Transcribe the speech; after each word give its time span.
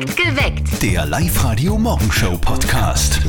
Geweckt. 0.00 0.80
Der 0.80 1.04
Live-Radio-Morgenshow-Podcast. 1.06 3.20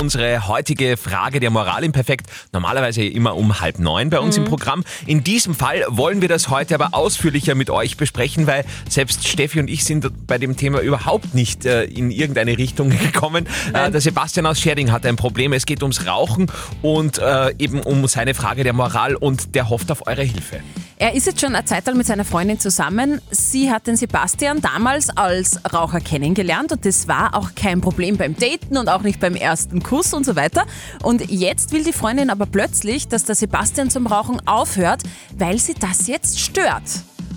Unsere 0.00 0.48
heutige 0.48 0.96
Frage 0.96 1.38
der 1.38 1.50
Moral 1.50 1.84
im 1.84 1.92
Perfekt, 1.92 2.26
normalerweise 2.52 3.04
immer 3.04 3.36
um 3.36 3.60
halb 3.60 3.78
neun 3.78 4.10
bei 4.10 4.18
uns 4.18 4.36
im 4.36 4.44
Programm. 4.44 4.82
In 5.06 5.22
diesem 5.22 5.54
Fall 5.54 5.84
wollen 5.88 6.20
wir 6.20 6.28
das 6.28 6.48
heute 6.48 6.74
aber 6.74 6.94
ausführlicher 6.94 7.54
mit 7.54 7.70
euch 7.70 7.96
besprechen, 7.96 8.48
weil 8.48 8.64
selbst 8.88 9.28
Steffi 9.28 9.60
und 9.60 9.70
ich 9.70 9.84
sind 9.84 10.26
bei 10.26 10.38
dem 10.38 10.56
Thema 10.56 10.80
überhaupt 10.80 11.34
nicht 11.34 11.64
äh, 11.64 11.84
in 11.84 12.10
irgendeine 12.10 12.58
Richtung 12.58 12.90
gekommen. 13.12 13.46
Äh, 13.72 13.92
der 13.92 14.00
Sebastian 14.00 14.46
aus 14.46 14.60
Scherding 14.60 14.90
hat 14.90 15.06
ein 15.06 15.14
Problem. 15.14 15.52
Es 15.52 15.64
geht 15.64 15.82
ums 15.82 16.06
Rauchen 16.06 16.50
und 16.82 17.18
äh, 17.18 17.54
eben 17.58 17.78
um 17.80 18.08
seine 18.08 18.34
Frage 18.34 18.64
der 18.64 18.72
Moral 18.72 19.14
und 19.14 19.54
der 19.54 19.68
hofft 19.68 19.92
auf 19.92 20.08
eure 20.08 20.24
Hilfe. 20.24 20.58
Er 21.00 21.14
ist 21.14 21.26
jetzt 21.26 21.40
schon 21.40 21.54
eine 21.54 21.64
Zeit 21.64 21.86
lang 21.86 21.96
mit 21.96 22.08
seiner 22.08 22.24
Freundin 22.24 22.58
zusammen. 22.58 23.20
Sie 23.30 23.70
hat 23.70 23.86
den 23.86 23.94
Sebastian 23.94 24.60
damals 24.60 25.10
als 25.10 25.60
Raucher 25.72 26.00
kennengelernt 26.00 26.72
und 26.72 26.84
das 26.84 27.06
war 27.06 27.36
auch 27.36 27.50
kein 27.54 27.80
Problem 27.80 28.16
beim 28.16 28.34
Daten 28.34 28.76
und 28.76 28.88
auch 28.88 29.02
nicht 29.02 29.20
beim 29.20 29.36
ersten 29.36 29.80
Kuss 29.80 30.12
und 30.12 30.26
so 30.26 30.34
weiter. 30.34 30.66
Und 31.04 31.30
jetzt 31.30 31.70
will 31.70 31.84
die 31.84 31.92
Freundin 31.92 32.30
aber 32.30 32.46
plötzlich, 32.46 33.06
dass 33.06 33.22
der 33.24 33.36
Sebastian 33.36 33.90
zum 33.90 34.08
Rauchen 34.08 34.44
aufhört, 34.48 35.04
weil 35.36 35.58
sie 35.58 35.74
das 35.74 36.08
jetzt 36.08 36.40
stört. 36.40 36.82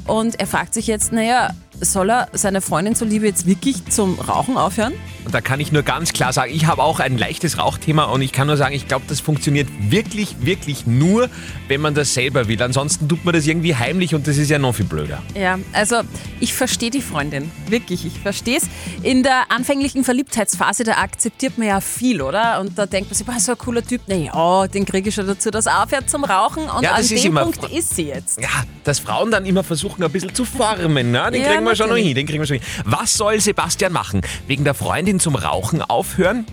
Und 0.08 0.40
er 0.40 0.48
fragt 0.48 0.74
sich 0.74 0.88
jetzt, 0.88 1.12
naja, 1.12 1.52
soll 1.82 2.12
er 2.12 2.28
seiner 2.34 2.62
Freundin 2.62 2.96
zuliebe 2.96 3.26
jetzt 3.26 3.46
wirklich 3.46 3.86
zum 3.88 4.20
Rauchen 4.20 4.58
aufhören? 4.58 4.94
Da 5.32 5.42
kann 5.42 5.60
ich 5.60 5.72
nur 5.72 5.84
ganz 5.84 6.14
klar 6.14 6.34
sagen, 6.34 6.52
ich 6.54 6.66
habe 6.66 6.82
auch 6.82 7.00
ein 7.00 7.18
leichtes 7.18 7.58
Rauchthema 7.58 8.06
und 8.06 8.22
ich 8.22 8.32
kann 8.32 8.48
nur 8.48 8.58
sagen, 8.58 8.74
ich 8.74 8.88
glaube, 8.88 9.06
das 9.08 9.20
funktioniert 9.20 9.68
wirklich, 9.90 10.36
wirklich 10.42 10.88
nur, 10.88 11.30
wenn 11.68 11.82
man 11.82 11.94
das 11.94 12.14
selber 12.14 12.48
will. 12.48 12.62
Ansonsten 12.62 13.08
tut 13.08 13.24
man 13.26 13.34
das 13.34 13.46
irgendwie 13.46 13.76
heimlich 13.76 14.16
und 14.16 14.28
das 14.28 14.38
ist 14.38 14.50
ja 14.50 14.58
noch 14.60 14.74
viel 14.74 14.86
blöder. 14.86 15.22
Ja, 15.36 15.60
also 15.74 16.02
ich 16.40 16.54
verstehe 16.54 16.90
die 16.90 17.02
Freundin. 17.02 17.52
Wirklich, 17.68 18.06
ich 18.06 18.20
verstehe 18.20 18.58
es. 18.58 18.64
In 19.04 19.24
der 19.24 19.52
anfänglichen 19.52 20.04
Verliebtheitsphase, 20.04 20.84
da 20.84 20.94
akzeptiert 20.94 21.58
man 21.58 21.68
ja 21.68 21.82
viel, 21.82 22.22
oder? 22.22 22.60
Und 22.60 22.78
da 22.78 22.86
denkt 22.86 23.10
man 23.10 23.16
sich, 23.18 23.26
boah, 23.26 23.40
so 23.40 23.52
ein 23.52 23.58
cooler 23.58 23.84
Typ, 23.86 24.02
naja, 24.08 24.68
den 24.68 24.86
kriege 24.86 25.10
ich 25.10 25.16
schon 25.16 25.28
dazu, 25.28 25.52
dass 25.52 25.66
er 25.66 25.84
aufhört 25.84 26.10
zum 26.10 26.24
Rauchen. 26.24 26.64
Und 26.70 26.84
Ja, 26.84 26.94
an 26.94 27.08
dem 27.08 27.36
Punkt 27.36 27.64
ist 27.72 27.96
sie 27.96 28.08
jetzt. 28.08 28.42
Ja, 28.42 28.50
dass 28.84 29.00
Frauen 29.00 29.32
dann 29.32 29.46
immer 29.46 29.64
versuchen, 29.64 30.04
ein 30.04 30.12
bisschen 30.12 30.34
zu 30.34 30.46
formen. 30.46 31.12
Ne? 31.12 31.30
Den 31.32 31.42
Ja, 31.42 31.50
kriegen 31.50 31.64
wir 31.64 31.71
schon 31.76 31.90
noch 31.90 31.96
hin. 31.96 32.16
Den 32.16 32.26
kriegen 32.26 32.40
wir 32.40 32.48
schon 32.48 32.60
hin. 32.60 32.66
Was 32.86 33.16
soll 33.16 33.40
Sebastian 33.40 33.94
machen? 33.94 34.22
Wegen 34.48 34.64
der 34.64 34.74
Freundin 34.74 35.20
zum 35.20 35.36
Rauchen 35.36 35.82
aufhören 35.82 36.46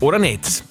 oder 0.00 0.18
nicht? 0.18 0.64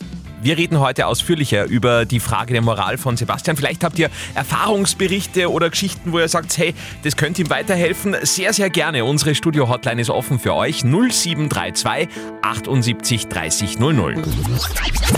Wir 0.43 0.57
reden 0.57 0.79
heute 0.79 1.05
ausführlicher 1.05 1.65
über 1.65 2.05
die 2.05 2.19
Frage 2.19 2.53
der 2.53 2.63
Moral 2.63 2.97
von 2.97 3.15
Sebastian. 3.15 3.55
Vielleicht 3.57 3.83
habt 3.83 3.99
ihr 3.99 4.09
Erfahrungsberichte 4.33 5.51
oder 5.51 5.69
Geschichten, 5.69 6.11
wo 6.11 6.19
ihr 6.19 6.27
sagt, 6.27 6.57
hey, 6.57 6.73
das 7.03 7.15
könnte 7.15 7.43
ihm 7.43 7.51
weiterhelfen. 7.51 8.15
Sehr, 8.23 8.51
sehr 8.51 8.71
gerne. 8.71 9.05
Unsere 9.05 9.35
Studio-Hotline 9.35 10.01
ist 10.01 10.09
offen 10.09 10.39
für 10.39 10.55
euch. 10.55 10.83
0732 10.83 12.09
78 12.41 13.27
30 13.27 13.79
00. 13.79 14.15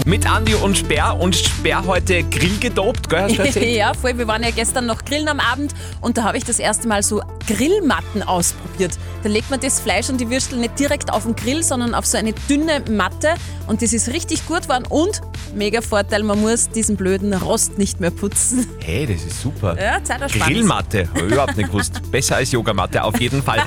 Mit 0.05 0.29
Andi 0.29 0.55
und 0.55 0.77
Sperr 0.77 1.17
und 1.17 1.37
Sperr 1.37 1.85
heute 1.85 2.23
Grill 2.23 2.57
gedopt, 2.59 3.09
gell? 3.09 3.37
Hast 3.37 3.55
du 3.55 3.65
ja, 3.65 3.93
voll. 3.93 4.17
Wir 4.17 4.27
waren 4.27 4.43
ja 4.43 4.51
gestern 4.51 4.85
noch 4.85 5.05
grillen 5.05 5.29
am 5.29 5.39
Abend 5.39 5.73
und 6.01 6.17
da 6.17 6.23
habe 6.23 6.37
ich 6.37 6.43
das 6.43 6.59
erste 6.59 6.89
Mal 6.89 7.01
so 7.01 7.21
Grillmatten 7.47 8.23
ausprobiert. 8.23 8.97
Da 9.23 9.29
legt 9.29 9.49
man 9.49 9.59
das 9.61 9.79
Fleisch 9.79 10.09
und 10.09 10.19
die 10.19 10.29
Würstel 10.29 10.59
nicht 10.59 10.77
direkt 10.77 11.11
auf 11.11 11.23
den 11.23 11.35
Grill, 11.35 11.63
sondern 11.63 11.95
auf 11.95 12.05
so 12.05 12.17
eine 12.17 12.33
dünne 12.49 12.83
Matte 12.91 13.35
und 13.67 13.81
das 13.81 13.93
ist 13.93 14.09
richtig 14.09 14.45
gut 14.45 14.63
geworden 14.63 14.83
und 14.89 15.21
mega 15.55 15.81
Vorteil, 15.81 16.23
man 16.23 16.41
muss 16.41 16.69
diesen 16.69 16.97
blöden 16.97 17.33
Rost 17.33 17.77
nicht 17.77 18.01
mehr 18.01 18.11
putzen. 18.11 18.67
Hey, 18.79 19.07
das 19.07 19.23
ist 19.23 19.41
super. 19.41 19.81
Ja, 19.81 20.03
Zeitersparnis. 20.03 20.57
Grillmatte, 20.57 21.07
hab 21.07 21.17
ich 21.17 21.31
überhaupt 21.31 21.55
nicht 21.55 21.71
gewusst. 21.71 22.01
Besser 22.11 22.35
als 22.35 22.51
Yogamatte, 22.51 23.01
auf 23.01 23.17
jeden 23.21 23.41
Fall. 23.41 23.63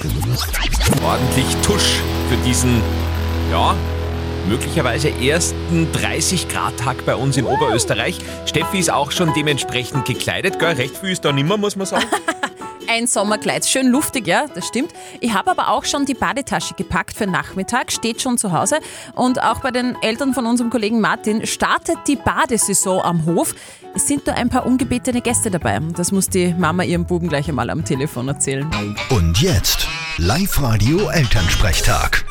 Ordentlich 1.02 1.46
Tusch 1.62 2.00
für 2.28 2.36
diesen, 2.46 2.82
ja, 3.50 3.74
möglicherweise 4.48 5.08
ersten 5.08 5.88
30-Grad-Tag 5.92 7.06
bei 7.06 7.16
uns 7.16 7.38
in 7.38 7.46
Oberösterreich. 7.46 8.18
Steffi 8.44 8.78
ist 8.78 8.92
auch 8.92 9.10
schon 9.10 9.32
dementsprechend 9.34 10.04
gekleidet, 10.04 10.58
gell? 10.58 10.74
Recht 10.74 10.98
viel 10.98 11.10
ist 11.10 11.24
da 11.24 11.32
nimmer, 11.32 11.56
muss 11.56 11.76
man 11.76 11.86
sagen. 11.86 12.06
Ein 12.88 13.06
Sommerkleid, 13.08 13.66
schön 13.66 13.88
luftig, 13.88 14.26
ja, 14.28 14.46
das 14.54 14.66
stimmt. 14.66 14.92
Ich 15.20 15.34
habe 15.34 15.50
aber 15.50 15.68
auch 15.70 15.84
schon 15.84 16.04
die 16.04 16.14
Badetasche 16.14 16.74
gepackt 16.74 17.16
für 17.16 17.26
Nachmittag, 17.26 17.90
steht 17.90 18.22
schon 18.22 18.38
zu 18.38 18.52
Hause. 18.52 18.78
Und 19.14 19.42
auch 19.42 19.60
bei 19.60 19.72
den 19.72 19.96
Eltern 20.02 20.34
von 20.34 20.46
unserem 20.46 20.70
Kollegen 20.70 21.00
Martin 21.00 21.44
startet 21.46 21.98
die 22.06 22.16
Badesaison 22.16 23.02
am 23.02 23.26
Hof. 23.26 23.54
Es 23.94 24.06
sind 24.06 24.26
nur 24.26 24.36
ein 24.36 24.48
paar 24.50 24.66
ungebetene 24.66 25.20
Gäste 25.20 25.50
dabei. 25.50 25.80
Das 25.96 26.12
muss 26.12 26.28
die 26.28 26.54
Mama 26.54 26.84
ihrem 26.84 27.06
Buben 27.06 27.28
gleich 27.28 27.48
einmal 27.48 27.70
am 27.70 27.84
Telefon 27.84 28.28
erzählen. 28.28 28.70
Und 29.10 29.40
jetzt 29.40 29.88
Live-Radio 30.18 31.08
Elternsprechtag. 31.08 32.24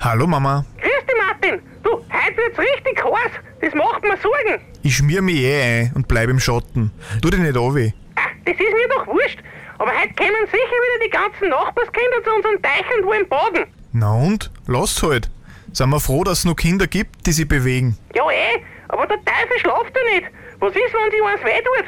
Hallo 0.00 0.26
Mama, 0.26 0.64
Grüß 0.80 1.06
dich, 1.08 1.16
Martin. 1.26 1.62
Du, 1.82 1.90
heute 1.92 2.36
wird's 2.36 2.58
richtig 2.58 3.02
heiß. 3.02 3.32
Das 3.62 3.74
macht 3.74 4.02
mir 4.02 4.16
Sorgen. 4.18 4.60
Ich 4.86 4.96
schmier 4.96 5.20
mich 5.20 5.40
eh 5.40 5.62
ein 5.62 5.92
und 5.96 6.06
bleib 6.06 6.28
im 6.28 6.38
Schatten. 6.38 6.92
Tu 7.20 7.28
dich 7.28 7.40
nicht 7.40 7.56
an. 7.56 7.92
Ah, 8.14 8.30
das 8.44 8.54
ist 8.54 8.60
mir 8.60 8.88
doch 8.94 9.06
wurscht. 9.08 9.38
Aber 9.78 9.90
heute 9.90 10.14
kommen 10.14 10.46
sicher 10.46 10.78
wieder 10.84 11.04
die 11.04 11.10
ganzen 11.10 11.48
Nachbarskinder 11.48 12.22
zu 12.24 12.30
unseren 12.30 12.62
Teich 12.62 12.84
und 12.96 13.04
wollen 13.04 13.28
baden. 13.28 13.64
Na 13.92 14.14
und? 14.14 14.52
Lass 14.68 15.02
halt. 15.02 15.28
Sind 15.72 15.90
wir 15.90 15.98
froh, 15.98 16.22
dass 16.22 16.38
es 16.38 16.44
noch 16.44 16.54
Kinder 16.54 16.86
gibt, 16.86 17.26
die 17.26 17.32
sich 17.32 17.48
bewegen. 17.48 17.98
Ja 18.14 18.30
eh, 18.30 18.62
aber 18.88 19.06
der 19.08 19.18
Teufel 19.24 19.58
schlaft 19.58 19.92
ja 19.94 20.14
nicht. 20.14 20.30
Was 20.60 20.70
ist, 20.70 20.94
wenn 20.94 21.10
sich 21.10 21.22
eins 21.22 21.44
weh 21.44 21.62
tut? 21.62 21.86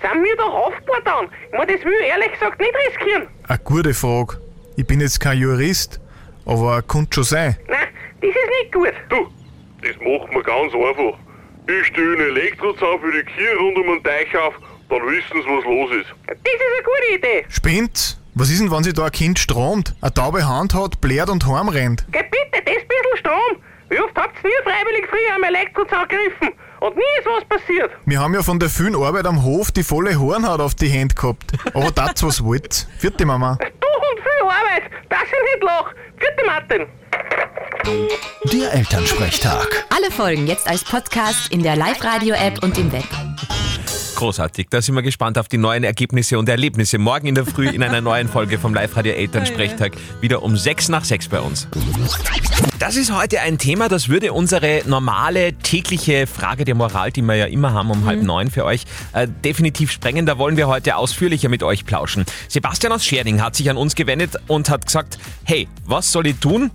Sind 0.00 0.24
wir 0.24 0.36
da 0.36 0.44
haftbar 0.44 1.00
dann? 1.04 1.26
Ich 1.52 1.58
mein, 1.58 1.68
das 1.68 1.84
will 1.84 1.92
ich 2.00 2.08
ehrlich 2.08 2.32
gesagt 2.32 2.58
nicht 2.58 2.74
riskieren. 2.88 3.28
Eine 3.46 3.58
gute 3.58 3.92
Frage. 3.92 4.40
Ich 4.76 4.86
bin 4.86 5.00
jetzt 5.00 5.20
kein 5.20 5.38
Jurist, 5.38 6.00
aber 6.46 6.80
könnte 6.80 7.16
schon 7.16 7.24
sein. 7.24 7.56
Nein, 7.68 7.88
das 8.22 8.30
ist 8.30 8.62
nicht 8.62 8.72
gut. 8.72 8.94
Du, 9.10 9.28
das 9.82 9.96
macht 9.96 10.32
man 10.32 10.42
ganz 10.42 10.72
einfach. 10.72 11.27
Ich 11.70 11.86
stelle 11.88 12.16
einen 12.16 12.28
Elektrozaun 12.34 12.98
für 12.98 13.12
die 13.12 13.22
Kühe 13.24 13.54
rund 13.58 13.76
um 13.76 13.86
den 13.88 14.02
Teich 14.02 14.34
auf, 14.38 14.54
dann 14.88 15.02
wissen 15.02 15.42
sie, 15.42 15.48
was 15.50 15.64
los 15.66 15.90
ist. 16.00 16.08
Das 16.26 16.38
ist 16.38 16.46
eine 16.46 16.82
gute 16.82 17.14
Idee. 17.18 17.44
Spinnt? 17.50 18.18
Was 18.34 18.48
ist 18.48 18.62
denn, 18.62 18.70
wenn 18.70 18.84
sich 18.84 18.94
da 18.94 19.04
ein 19.04 19.12
Kind 19.12 19.38
stromt, 19.38 19.94
eine 20.00 20.14
taube 20.14 20.48
Hand 20.48 20.72
hat, 20.72 20.98
blärt 21.02 21.28
und 21.28 21.46
heimrennt? 21.46 22.06
Geh 22.10 22.22
bitte, 22.22 22.64
das 22.64 22.74
bisschen 22.74 23.18
Strom. 23.18 23.62
Wie 23.90 24.00
oft 24.00 24.16
habt 24.16 24.36
ihr 24.42 24.48
nie 24.48 24.62
freiwillig 24.64 25.08
früher 25.10 25.34
am 25.36 25.42
Elektrozaun 25.42 26.08
gegriffen? 26.08 26.54
Und 26.80 26.96
nie 26.96 27.02
ist 27.18 27.26
was 27.26 27.44
passiert. 27.44 27.90
Wir 28.06 28.18
haben 28.18 28.32
ja 28.32 28.42
von 28.42 28.58
der 28.58 28.70
vielen 28.70 28.96
Arbeit 28.96 29.26
am 29.26 29.44
Hof 29.44 29.70
die 29.70 29.82
volle 29.82 30.18
Hornhaut 30.18 30.60
auf 30.60 30.74
die 30.74 30.88
Hände 30.88 31.14
gehabt. 31.14 31.52
Aber 31.74 31.90
das 31.90 32.22
was 32.22 32.42
wollt. 32.42 32.86
Vierte 32.98 33.26
Mama. 33.26 33.58
Du 33.58 33.64
und 33.66 34.22
viel 34.22 34.42
Arbeit, 34.42 34.90
dass 35.10 35.24
ich 35.24 35.54
nicht 35.54 35.64
lach. 35.64 35.92
Gute 36.18 36.46
Martin. 36.46 36.86
Der 38.52 38.74
Elternsprechtag. 38.74 39.86
Alle 39.88 40.10
Folgen 40.10 40.46
jetzt 40.46 40.68
als 40.68 40.84
Podcast 40.84 41.50
in 41.50 41.62
der 41.62 41.74
Live-Radio-App 41.74 42.62
und 42.62 42.76
im 42.76 42.92
Web. 42.92 43.06
Großartig, 44.14 44.66
da 44.68 44.82
sind 44.82 44.94
wir 44.94 45.02
gespannt 45.02 45.38
auf 45.38 45.48
die 45.48 45.56
neuen 45.56 45.84
Ergebnisse 45.84 46.38
und 46.38 46.50
Erlebnisse. 46.50 46.98
Morgen 46.98 47.28
in 47.28 47.34
der 47.34 47.46
Früh 47.46 47.66
in 47.68 47.82
einer 47.82 48.02
neuen 48.02 48.28
Folge 48.28 48.58
vom 48.58 48.74
Live-Radio 48.74 49.14
Elternsprechtag. 49.14 49.92
Wieder 50.20 50.42
um 50.42 50.56
6 50.56 50.90
nach 50.90 51.04
6 51.04 51.28
bei 51.28 51.40
uns. 51.40 51.66
Das 52.78 52.96
ist 52.96 53.10
heute 53.10 53.40
ein 53.40 53.56
Thema, 53.56 53.88
das 53.88 54.10
würde 54.10 54.34
unsere 54.34 54.82
normale 54.84 55.54
tägliche 55.54 56.26
Frage 56.26 56.64
der 56.66 56.74
Moral, 56.74 57.10
die 57.10 57.22
wir 57.22 57.36
ja 57.36 57.46
immer 57.46 57.72
haben 57.72 57.90
um 57.90 58.04
halb 58.04 58.22
neun 58.22 58.50
für 58.50 58.66
euch, 58.66 58.84
äh, 59.14 59.26
definitiv 59.44 59.90
sprengen. 59.90 60.26
Da 60.26 60.36
wollen 60.36 60.58
wir 60.58 60.68
heute 60.68 60.96
ausführlicher 60.96 61.48
mit 61.48 61.62
euch 61.62 61.86
plauschen. 61.86 62.26
Sebastian 62.48 62.92
aus 62.92 63.04
Scherding 63.04 63.40
hat 63.40 63.56
sich 63.56 63.70
an 63.70 63.78
uns 63.78 63.94
gewendet 63.94 64.36
und 64.46 64.68
hat 64.68 64.84
gesagt, 64.84 65.18
hey, 65.44 65.68
was 65.86 66.12
soll 66.12 66.26
ich 66.26 66.36
tun? 66.36 66.70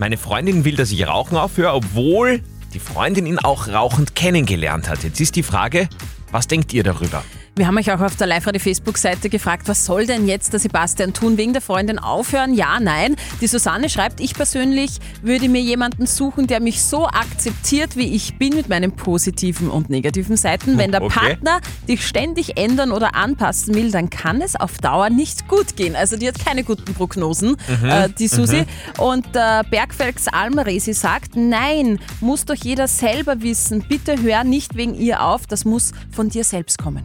Meine 0.00 0.16
Freundin 0.16 0.64
will, 0.64 0.76
dass 0.76 0.92
ich 0.92 1.04
Rauchen 1.08 1.36
aufhöre, 1.36 1.74
obwohl 1.74 2.40
die 2.72 2.78
Freundin 2.78 3.26
ihn 3.26 3.40
auch 3.40 3.66
rauchend 3.66 4.14
kennengelernt 4.14 4.88
hat. 4.88 5.02
Jetzt 5.02 5.20
ist 5.20 5.34
die 5.34 5.42
Frage, 5.42 5.88
was 6.30 6.46
denkt 6.46 6.72
ihr 6.72 6.84
darüber? 6.84 7.24
Wir 7.58 7.66
haben 7.66 7.76
euch 7.76 7.90
auch 7.90 8.00
auf 8.00 8.14
der 8.14 8.28
Live-Radio-Facebook-Seite 8.28 9.28
gefragt, 9.28 9.66
was 9.66 9.84
soll 9.84 10.06
denn 10.06 10.28
jetzt 10.28 10.52
der 10.52 10.60
Sebastian 10.60 11.12
tun? 11.12 11.36
Wegen 11.38 11.52
der 11.52 11.60
Freundin 11.60 11.98
aufhören? 11.98 12.54
Ja, 12.54 12.78
nein. 12.78 13.16
Die 13.40 13.48
Susanne 13.48 13.88
schreibt, 13.88 14.20
ich 14.20 14.34
persönlich 14.34 14.98
würde 15.22 15.48
mir 15.48 15.60
jemanden 15.60 16.06
suchen, 16.06 16.46
der 16.46 16.60
mich 16.60 16.84
so 16.84 17.08
akzeptiert, 17.08 17.96
wie 17.96 18.14
ich 18.14 18.38
bin, 18.38 18.54
mit 18.54 18.68
meinen 18.68 18.92
positiven 18.92 19.70
und 19.70 19.90
negativen 19.90 20.36
Seiten. 20.36 20.78
Wenn 20.78 20.92
der 20.92 21.02
Okay. 21.08 21.30
Partner 21.30 21.60
dich 21.88 22.06
ständig 22.06 22.58
ändern 22.58 22.92
oder 22.92 23.14
anpassen 23.16 23.74
will, 23.74 23.90
dann 23.90 24.08
kann 24.10 24.40
es 24.40 24.54
auf 24.54 24.78
Dauer 24.78 25.10
nicht 25.10 25.48
gut 25.48 25.74
gehen. 25.74 25.96
Also 25.96 26.16
die 26.16 26.28
hat 26.28 26.38
keine 26.44 26.62
guten 26.62 26.92
Prognosen, 26.94 27.56
äh, 27.82 28.08
die 28.10 28.28
Susi. 28.28 28.66
Und 28.98 29.34
der 29.34 29.64
Bergfelgs 29.64 30.28
Almaresi 30.28 30.92
sagt, 30.92 31.34
nein, 31.34 31.98
muss 32.20 32.44
doch 32.44 32.54
jeder 32.54 32.86
selber 32.86 33.42
wissen. 33.42 33.84
Bitte 33.88 34.20
hör 34.22 34.44
nicht 34.44 34.76
wegen 34.76 34.94
ihr 34.94 35.24
auf, 35.24 35.46
das 35.46 35.64
muss 35.64 35.92
von 36.12 36.28
dir 36.28 36.44
selbst 36.44 36.78
kommen. 36.78 37.02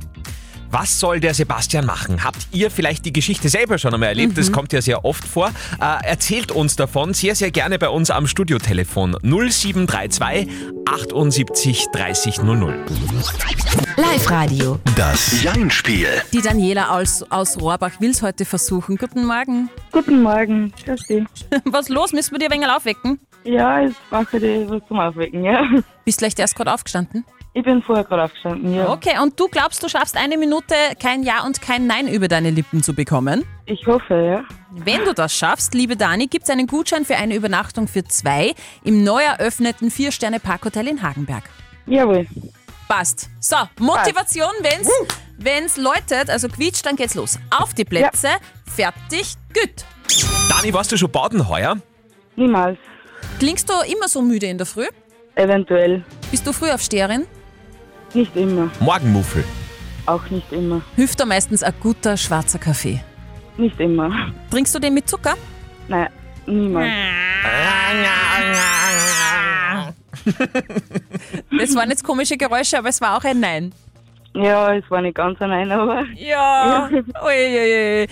Was 0.74 1.00
soll 1.00 1.20
der 1.20 1.36
Sebastian 1.36 1.86
machen? 1.86 2.24
Habt 2.24 2.48
ihr 2.52 2.72
vielleicht 2.72 3.06
die 3.06 3.14
Geschichte 3.14 3.48
selber 3.48 3.78
schon 3.78 3.94
einmal 3.94 4.10
erlebt? 4.10 4.36
Das 4.40 4.52
kommt 4.52 4.74
ja 4.74 4.82
sehr 4.82 5.06
oft 5.06 5.24
vor. 5.24 5.52
Äh, 5.80 6.04
erzählt 6.04 6.52
uns 6.52 6.76
davon 6.76 7.14
sehr, 7.14 7.36
sehr 7.36 7.52
gerne 7.52 7.78
bei 7.78 7.90
uns 7.90 8.10
am 8.10 8.26
Studiotelefon 8.26 9.16
0732 9.22 10.50
78 10.88 11.86
30 11.94 12.42
00. 12.42 12.86
Live-Radio. 13.98 14.80
Das 14.96 15.44
Jein-Spiel. 15.44 16.08
Die 16.34 16.42
Daniela 16.42 16.98
aus, 16.98 17.22
aus 17.30 17.62
Rohrbach 17.62 18.02
will 18.02 18.10
es 18.10 18.24
heute 18.24 18.44
versuchen. 18.44 18.98
Guten 18.98 19.28
Morgen. 19.28 19.70
Guten 19.92 20.24
Morgen, 20.24 20.74
grüß 20.84 21.04
dich. 21.04 21.24
Was 21.66 21.90
los? 21.90 22.14
Müssen 22.14 22.32
wir 22.32 22.40
dir 22.40 22.46
ein 22.46 22.52
wenig 22.52 22.76
aufwecken? 22.76 23.20
Ja, 23.44 23.86
ich 23.86 23.94
brauche 24.10 24.40
dich 24.40 24.68
was 24.68 24.82
zum 24.88 25.00
Aufwecken, 25.00 25.44
ja. 25.44 25.68
Bist 26.04 26.18
vielleicht 26.18 26.40
erst 26.40 26.56
gerade 26.56 26.74
aufgestanden? 26.74 27.26
Ich 27.56 27.64
bin 27.64 27.84
vorher 27.84 28.04
gerade 28.04 28.24
aufgestanden, 28.24 28.74
ja. 28.74 28.90
Okay, 28.90 29.20
und 29.22 29.40
du 29.40 29.48
glaubst, 29.48 29.84
du 29.84 29.88
schaffst 29.88 30.18
eine 30.18 30.38
Minute 30.40 30.74
kein 31.00 31.22
Ja 31.22 31.46
und 31.46 31.62
kein 31.62 31.86
Nein 31.86 32.08
über 32.08 32.28
deine 32.28 32.50
Lippen 32.50 32.82
zu 32.82 32.96
bekommen? 32.96 33.46
Ich 33.68 33.86
hoffe, 33.86 34.16
ja. 34.16 34.44
Wenn 34.72 35.06
du 35.06 35.14
das 35.14 35.36
schaffst, 35.38 35.76
liebe 35.76 35.96
Dani, 35.96 36.26
gibt 36.26 36.46
es 36.46 36.50
einen 36.50 36.66
Gutschein 36.66 37.06
für 37.06 37.16
eine 37.16 37.36
Übernachtung 37.36 37.88
für 37.88 38.04
zwei 38.06 38.56
im 38.84 39.04
neu 39.04 39.22
eröffneten 39.22 39.92
Vier-Sterne-Parkhotel 39.92 40.88
in 40.88 41.04
Hagenberg. 41.04 41.44
Jawohl. 41.86 42.26
Passt. 42.88 43.30
So, 43.40 43.58
Motivation, 43.78 44.52
wenn's, 44.62 44.90
wenn's 45.38 45.78
läutet, 45.78 46.32
also 46.32 46.48
quietscht, 46.48 46.84
dann 46.88 46.96
geht's 46.96 47.14
los. 47.14 47.38
Auf 47.52 47.76
die 47.76 47.86
Plätze, 47.86 48.30
fertig, 48.66 49.36
gut. 49.54 49.86
Dani, 50.50 50.74
warst 50.74 50.92
du 50.92 50.98
schon 50.98 51.12
baden 51.12 51.48
heuer? 51.48 51.78
Niemals. 52.36 52.80
Klingst 53.38 53.70
du 53.70 53.74
immer 53.92 54.08
so 54.08 54.24
müde 54.24 54.48
in 54.48 54.58
der 54.58 54.66
Früh? 54.66 54.88
Eventuell. 55.36 56.04
Bist 56.32 56.48
du 56.48 56.52
Frühaufsteherin? 56.52 57.28
Nicht 58.14 58.36
immer. 58.36 58.70
Morgenmuffel. 58.80 59.44
Auch 60.06 60.30
nicht 60.30 60.52
immer. 60.52 60.82
Hilft 60.96 61.20
da 61.20 61.26
meistens 61.26 61.64
ein 61.64 61.74
guter 61.80 62.18
schwarzer 62.18 62.60
Kaffee. 62.60 63.02
Nicht 63.58 63.80
immer. 63.80 64.32
Trinkst 64.52 64.74
du 64.76 64.80
den 64.80 64.94
mit 64.94 65.10
Zucker? 65.10 65.36
Nein, 65.88 66.10
niemals. 66.46 66.92
Das 71.58 71.76
waren 71.76 71.90
jetzt 71.90 72.04
komische 72.04 72.38
Geräusche, 72.38 72.78
aber 72.78 72.90
es 72.90 73.02
war 73.02 73.18
auch 73.18 73.24
ein 73.24 73.40
Nein. 73.40 73.74
Ja, 74.36 74.74
es 74.74 74.90
war 74.90 75.02
nicht 75.02 75.16
ganz 75.16 75.40
allein, 75.42 75.72
aber 75.72 76.04
Ja, 76.16 76.90
uiuiui. 77.24 78.08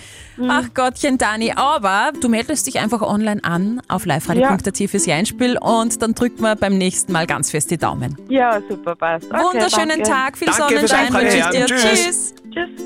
Ach 0.47 0.65
Gottchen, 0.73 1.18
Dani. 1.18 1.53
Aber 1.56 2.12
du 2.19 2.29
meldest 2.29 2.68
dich 2.68 2.79
einfach 2.79 3.01
online 3.01 3.44
an 3.44 3.81
auf 3.88 4.06
liveradio.at 4.06 4.77
fürs 4.89 5.07
Einspiel 5.07 5.57
und 5.59 6.01
dann 6.01 6.13
drückt 6.13 6.39
man 6.39 6.57
beim 6.57 6.77
nächsten 6.77 7.12
Mal 7.12 7.25
ganz 7.27 7.51
fest 7.51 7.71
die 7.71 7.77
Daumen. 7.77 8.18
ja, 8.29 8.62
super, 8.69 8.95
passt. 8.95 9.25
Okay, 9.31 9.44
Wunderschönen 9.44 9.89
danke. 9.89 10.09
Tag, 10.09 10.38
viel 10.38 10.47
Danke 10.47 10.79
fürs 10.79 10.91
Sonnenschein 10.91 11.13
wünsche 11.13 11.38
ich 11.38 11.45
dir. 11.47 11.65
Tschüss. 11.65 12.35
Tschüss. 12.53 12.81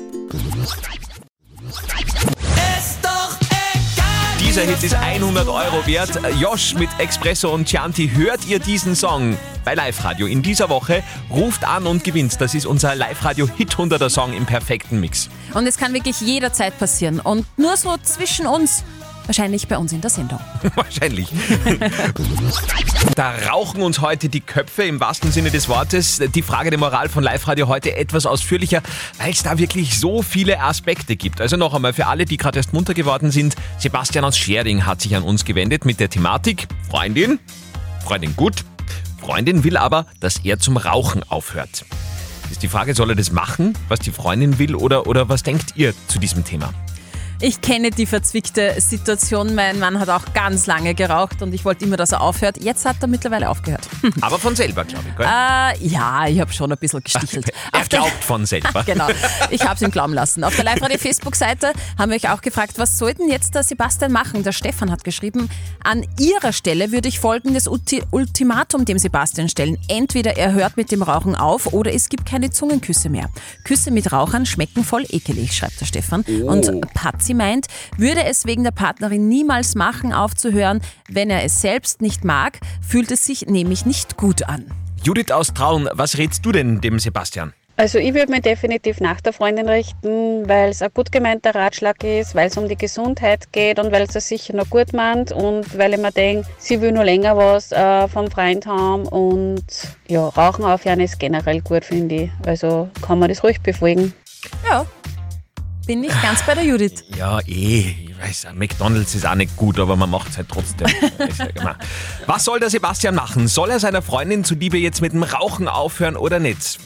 Dieser 4.56 4.68
Hit 4.68 4.82
ist 4.84 4.94
100 4.94 5.48
Euro 5.48 5.86
wert. 5.86 6.18
Josh 6.40 6.72
mit 6.72 6.88
Expresso 6.96 7.52
und 7.52 7.68
Chianti, 7.68 8.08
hört 8.08 8.46
ihr 8.46 8.58
diesen 8.58 8.96
Song 8.96 9.36
bei 9.66 9.74
Live 9.74 10.02
Radio 10.02 10.26
in 10.26 10.40
dieser 10.40 10.70
Woche? 10.70 11.02
Ruft 11.28 11.68
an 11.68 11.86
und 11.86 12.04
gewinnt. 12.04 12.40
Das 12.40 12.54
ist 12.54 12.64
unser 12.64 12.94
Live 12.94 13.22
Radio 13.22 13.46
Hit 13.46 13.74
100er 13.74 14.08
Song 14.08 14.32
im 14.32 14.46
perfekten 14.46 14.98
Mix. 14.98 15.28
Und 15.52 15.66
es 15.66 15.76
kann 15.76 15.92
wirklich 15.92 16.22
jederzeit 16.22 16.78
passieren. 16.78 17.20
Und 17.20 17.44
nur 17.58 17.76
so 17.76 17.96
zwischen 18.02 18.46
uns, 18.46 18.82
wahrscheinlich 19.26 19.68
bei 19.68 19.78
uns 19.78 19.92
in 19.92 20.00
der 20.00 20.10
Sendung. 20.10 20.40
Wahrscheinlich. 20.74 21.28
da 23.14 23.32
rauchen 23.50 23.82
uns 23.82 24.00
heute 24.00 24.28
die 24.28 24.40
Köpfe 24.40 24.84
im 24.84 25.00
wahrsten 25.00 25.32
Sinne 25.32 25.50
des 25.50 25.68
Wortes. 25.68 26.20
Die 26.34 26.42
Frage 26.42 26.70
der 26.70 26.78
Moral 26.78 27.08
von 27.08 27.22
Live 27.22 27.46
Radio 27.46 27.68
heute 27.68 27.96
etwas 27.96 28.26
ausführlicher, 28.26 28.82
weil 29.18 29.32
es 29.32 29.42
da 29.42 29.58
wirklich 29.58 29.98
so 29.98 30.22
viele 30.22 30.60
Aspekte 30.60 31.16
gibt. 31.16 31.40
Also 31.40 31.56
noch 31.56 31.74
einmal 31.74 31.92
für 31.92 32.06
alle, 32.06 32.24
die 32.24 32.36
gerade 32.36 32.58
erst 32.58 32.72
munter 32.72 32.94
geworden 32.94 33.30
sind. 33.30 33.56
Sebastian 33.78 34.24
aus 34.24 34.38
Schering 34.38 34.86
hat 34.86 35.00
sich 35.00 35.14
an 35.16 35.22
uns 35.22 35.44
gewendet 35.44 35.84
mit 35.84 36.00
der 36.00 36.10
Thematik 36.10 36.68
Freundin, 36.88 37.38
Freundin 38.04 38.36
gut, 38.36 38.64
Freundin 39.20 39.64
will 39.64 39.76
aber, 39.76 40.06
dass 40.20 40.38
er 40.44 40.58
zum 40.58 40.76
Rauchen 40.76 41.22
aufhört. 41.24 41.84
Ist 42.50 42.62
die 42.62 42.68
Frage, 42.68 42.94
soll 42.94 43.10
er 43.10 43.16
das 43.16 43.32
machen, 43.32 43.76
was 43.88 43.98
die 43.98 44.12
Freundin 44.12 44.58
will, 44.58 44.76
oder, 44.76 45.06
oder 45.08 45.28
was 45.28 45.42
denkt 45.42 45.72
ihr 45.76 45.94
zu 46.06 46.20
diesem 46.20 46.44
Thema? 46.44 46.72
Ich 47.40 47.60
kenne 47.60 47.90
die 47.90 48.06
verzwickte 48.06 48.74
Situation. 48.80 49.54
Mein 49.54 49.78
Mann 49.78 50.00
hat 50.00 50.08
auch 50.08 50.32
ganz 50.32 50.66
lange 50.66 50.94
geraucht 50.94 51.42
und 51.42 51.52
ich 51.52 51.66
wollte 51.66 51.84
immer, 51.84 51.98
dass 51.98 52.12
er 52.12 52.22
aufhört. 52.22 52.62
Jetzt 52.62 52.86
hat 52.86 52.96
er 53.02 53.08
mittlerweile 53.08 53.50
aufgehört. 53.50 53.86
Aber 54.22 54.38
von 54.38 54.56
selber, 54.56 54.84
glaube 54.84 55.04
ich. 55.10 55.16
Gell? 55.16 55.26
Äh, 55.26 55.86
ja, 55.86 56.26
ich 56.26 56.40
habe 56.40 56.50
schon 56.52 56.72
ein 56.72 56.78
bisschen 56.78 57.02
gestichelt. 57.04 57.50
er 57.72 57.80
Auf 57.80 57.88
der- 57.90 57.98
glaubt 58.00 58.24
von 58.24 58.46
selber. 58.46 58.82
Genau, 58.86 59.08
ich 59.50 59.62
habe 59.64 59.74
es 59.74 59.82
ihm 59.82 59.90
glauben 59.90 60.14
lassen. 60.14 60.44
Auf 60.44 60.54
der 60.56 60.64
Live-Radio-Facebook-Seite 60.64 61.72
haben 61.98 62.10
wir 62.10 62.16
euch 62.16 62.28
auch 62.30 62.40
gefragt, 62.40 62.74
was 62.78 62.96
sollten 62.98 63.28
jetzt 63.28 63.54
der 63.54 63.62
Sebastian 63.64 64.12
machen? 64.12 64.42
Der 64.42 64.52
Stefan 64.52 64.90
hat 64.90 65.04
geschrieben, 65.04 65.50
an 65.84 66.06
ihrer 66.18 66.52
Stelle 66.54 66.90
würde 66.92 67.08
ich 67.08 67.18
folgendes 67.20 67.66
Ulti 67.68 68.02
Ultimatum 68.12 68.84
dem 68.86 68.98
Sebastian 68.98 69.48
stellen. 69.50 69.76
Entweder 69.88 70.36
er 70.38 70.52
hört 70.52 70.76
mit 70.78 70.90
dem 70.90 71.02
Rauchen 71.02 71.34
auf 71.34 71.72
oder 71.72 71.92
es 71.92 72.08
gibt 72.08 72.24
keine 72.26 72.50
Zungenküsse 72.50 73.08
mehr. 73.10 73.28
Küsse 73.64 73.90
mit 73.90 74.10
Rauchern 74.12 74.46
schmecken 74.46 74.84
voll 74.84 75.04
ekelig, 75.10 75.52
schreibt 75.54 75.80
der 75.80 75.86
Stefan. 75.86 76.22
Und 76.22 76.70
Patzi 77.26 77.34
meint, 77.34 77.66
würde 77.96 78.24
es 78.24 78.46
wegen 78.46 78.62
der 78.62 78.70
Partnerin 78.70 79.28
niemals 79.28 79.74
machen, 79.74 80.12
aufzuhören, 80.12 80.80
wenn 81.08 81.28
er 81.28 81.42
es 81.42 81.60
selbst 81.60 82.00
nicht 82.00 82.24
mag, 82.24 82.60
fühlt 82.86 83.10
es 83.10 83.26
sich 83.26 83.46
nämlich 83.46 83.84
nicht 83.84 84.16
gut 84.16 84.48
an. 84.48 84.66
Judith 85.02 85.32
aus 85.32 85.52
Traun, 85.52 85.88
was 85.92 86.18
rätst 86.18 86.44
du 86.46 86.52
denn 86.52 86.80
dem 86.80 87.00
Sebastian? 87.00 87.52
Also 87.78 87.98
ich 87.98 88.14
würde 88.14 88.30
mich 88.30 88.42
definitiv 88.42 89.00
nach 89.00 89.20
der 89.20 89.32
Freundin 89.32 89.68
richten, 89.68 90.48
weil 90.48 90.70
es 90.70 90.80
ein 90.80 90.90
gut 90.94 91.12
gemeinter 91.12 91.54
Ratschlag 91.54 92.02
ist, 92.04 92.34
weil 92.34 92.46
es 92.46 92.56
um 92.56 92.68
die 92.68 92.76
Gesundheit 92.76 93.52
geht 93.52 93.78
und 93.78 93.92
weil 93.92 94.02
es 94.02 94.14
es 94.14 94.28
sicher 94.28 94.54
noch 94.54 94.70
gut 94.70 94.92
meint 94.92 95.32
und 95.32 95.76
weil 95.76 95.92
ich 95.92 96.00
mir 96.00 96.12
denke, 96.12 96.48
sie 96.58 96.80
will 96.80 96.92
nur 96.92 97.04
länger 97.04 97.36
was 97.36 97.72
äh, 97.72 98.08
vom 98.08 98.30
Freund 98.30 98.66
haben 98.66 99.06
und 99.06 99.64
ja, 100.08 100.26
Rauchen 100.28 100.64
aufhören 100.64 101.00
ist 101.00 101.18
generell 101.18 101.60
gut, 101.60 101.84
finde 101.84 102.14
ich. 102.14 102.30
Also 102.46 102.88
kann 103.02 103.18
man 103.18 103.28
das 103.28 103.42
ruhig 103.42 103.60
befolgen. 103.60 104.14
Ja, 104.70 104.86
bin 105.86 106.04
ich 106.04 106.22
ganz 106.22 106.42
bei 106.44 106.54
der 106.54 106.64
Judith. 106.64 107.04
Ja, 107.16 107.38
eh, 107.40 107.94
ich 108.08 108.20
weiß, 108.20 108.48
McDonalds 108.54 109.14
ist 109.14 109.26
auch 109.26 109.34
nicht 109.34 109.56
gut, 109.56 109.78
aber 109.78 109.96
man 109.96 110.10
macht 110.10 110.30
es 110.30 110.36
halt 110.36 110.48
trotzdem. 110.48 110.88
Was 112.26 112.44
soll 112.44 112.60
der 112.60 112.70
Sebastian 112.70 113.14
machen? 113.14 113.48
Soll 113.48 113.70
er 113.70 113.80
seiner 113.80 114.02
Freundin 114.02 114.44
zuliebe 114.44 114.78
jetzt 114.78 115.00
mit 115.00 115.12
dem 115.12 115.22
Rauchen 115.22 115.68
aufhören 115.68 116.16
oder 116.16 116.38
nicht? 116.38 116.78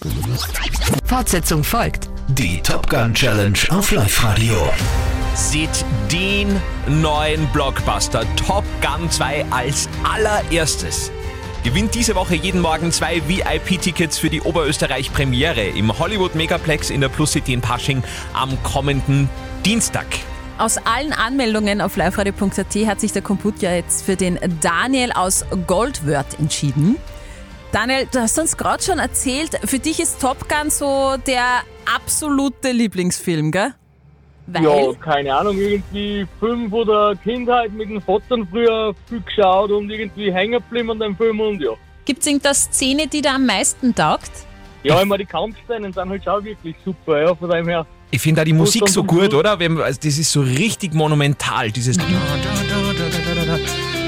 Fortsetzung 1.05 1.65
folgt. 1.65 2.09
Die 2.29 2.61
Top 2.63 2.89
Gun 2.89 3.15
Challenge 3.15 3.59
auf 3.71 3.91
Live-Radio. 3.91 4.71
Seht 5.35 5.85
den 6.13 6.61
neuen 6.87 7.47
Blockbuster 7.49 8.25
Top 8.37 8.65
Gun 8.83 9.11
2 9.11 9.47
als 9.51 9.89
allererstes. 10.05 11.11
Gewinnt 11.63 11.95
diese 11.95 12.15
Woche 12.15 12.37
jeden 12.37 12.63
Morgen 12.63 12.91
zwei 12.91 13.21
VIP-Tickets 13.29 14.19
für 14.19 14.31
die 14.31 14.41
Oberösterreich-Premiere 14.41 15.67
im 15.67 15.99
Hollywood 15.99 16.35
Megaplex 16.35 16.89
in 16.89 17.03
der 17.03 17.11
Plus 17.11 17.33
City 17.33 17.53
in 17.53 17.61
Pasching 17.61 18.03
am 18.33 18.61
kommenden 18.63 19.29
Dienstag. 19.67 20.07
Aus 20.57 20.79
allen 20.79 21.13
Anmeldungen 21.13 21.83
auf 21.83 21.97
liveradio.at 21.97 22.75
hat 22.87 23.01
sich 23.01 23.13
der 23.13 23.21
Computer 23.21 23.75
jetzt 23.75 24.07
für 24.07 24.17
den 24.17 24.39
Daniel 24.63 25.13
aus 25.13 25.45
Goldwörth 25.67 26.39
entschieden. 26.39 26.97
Daniel, 27.73 28.09
du 28.11 28.21
hast 28.21 28.39
uns 28.39 28.57
gerade 28.57 28.83
schon 28.83 28.99
erzählt, 28.99 29.61
für 29.63 29.79
dich 29.79 30.01
ist 30.01 30.19
Top 30.19 30.49
Gun 30.49 30.71
so 30.71 31.17
der 31.27 31.61
absolute 31.95 32.73
Lieblingsfilm, 32.73 33.53
gell? 33.53 33.75
Weil? 34.47 34.65
Ja, 34.65 34.93
keine 34.95 35.35
Ahnung, 35.35 35.59
irgendwie 35.59 36.27
Film 36.39 36.71
von 36.71 36.87
der 36.87 37.15
Kindheit 37.23 37.73
mit 37.73 37.89
den 37.89 38.01
Vater 38.01 38.39
früher 38.51 38.95
viel 39.09 39.21
geschaut 39.21 39.71
und 39.71 39.91
irgendwie 39.91 40.33
hängen 40.33 40.53
geblieben 40.53 40.91
an 40.91 40.99
dem 40.99 41.17
Film 41.17 41.41
und 41.41 41.61
ja. 41.61 41.71
Gibt 42.05 42.21
es 42.21 42.27
irgendeine 42.27 42.55
Szene, 42.55 43.07
die 43.07 43.23
dir 43.23 43.35
am 43.35 43.47
meisten 43.47 43.95
taugt? 43.95 44.31
Ja, 44.83 45.01
immer 45.01 45.19
die 45.19 45.27
Kampfszenen 45.27 45.93
sind 45.93 46.09
halt 46.09 46.25
schon 46.25 46.45
wirklich 46.45 46.75
super, 46.85 47.23
ja, 47.23 47.35
von 47.35 47.51
dem 47.51 47.69
her. 47.69 47.87
Ich 48.11 48.21
finde 48.21 48.41
da 48.41 48.45
die 48.45 48.53
Musik 48.53 48.89
so 48.89 49.05
gut, 49.05 49.33
oder? 49.35 49.59
Also 49.61 50.01
Das 50.03 50.19
ist 50.19 50.33
so 50.33 50.41
richtig 50.41 50.95
monumental, 50.95 51.71
dieses. 51.71 51.97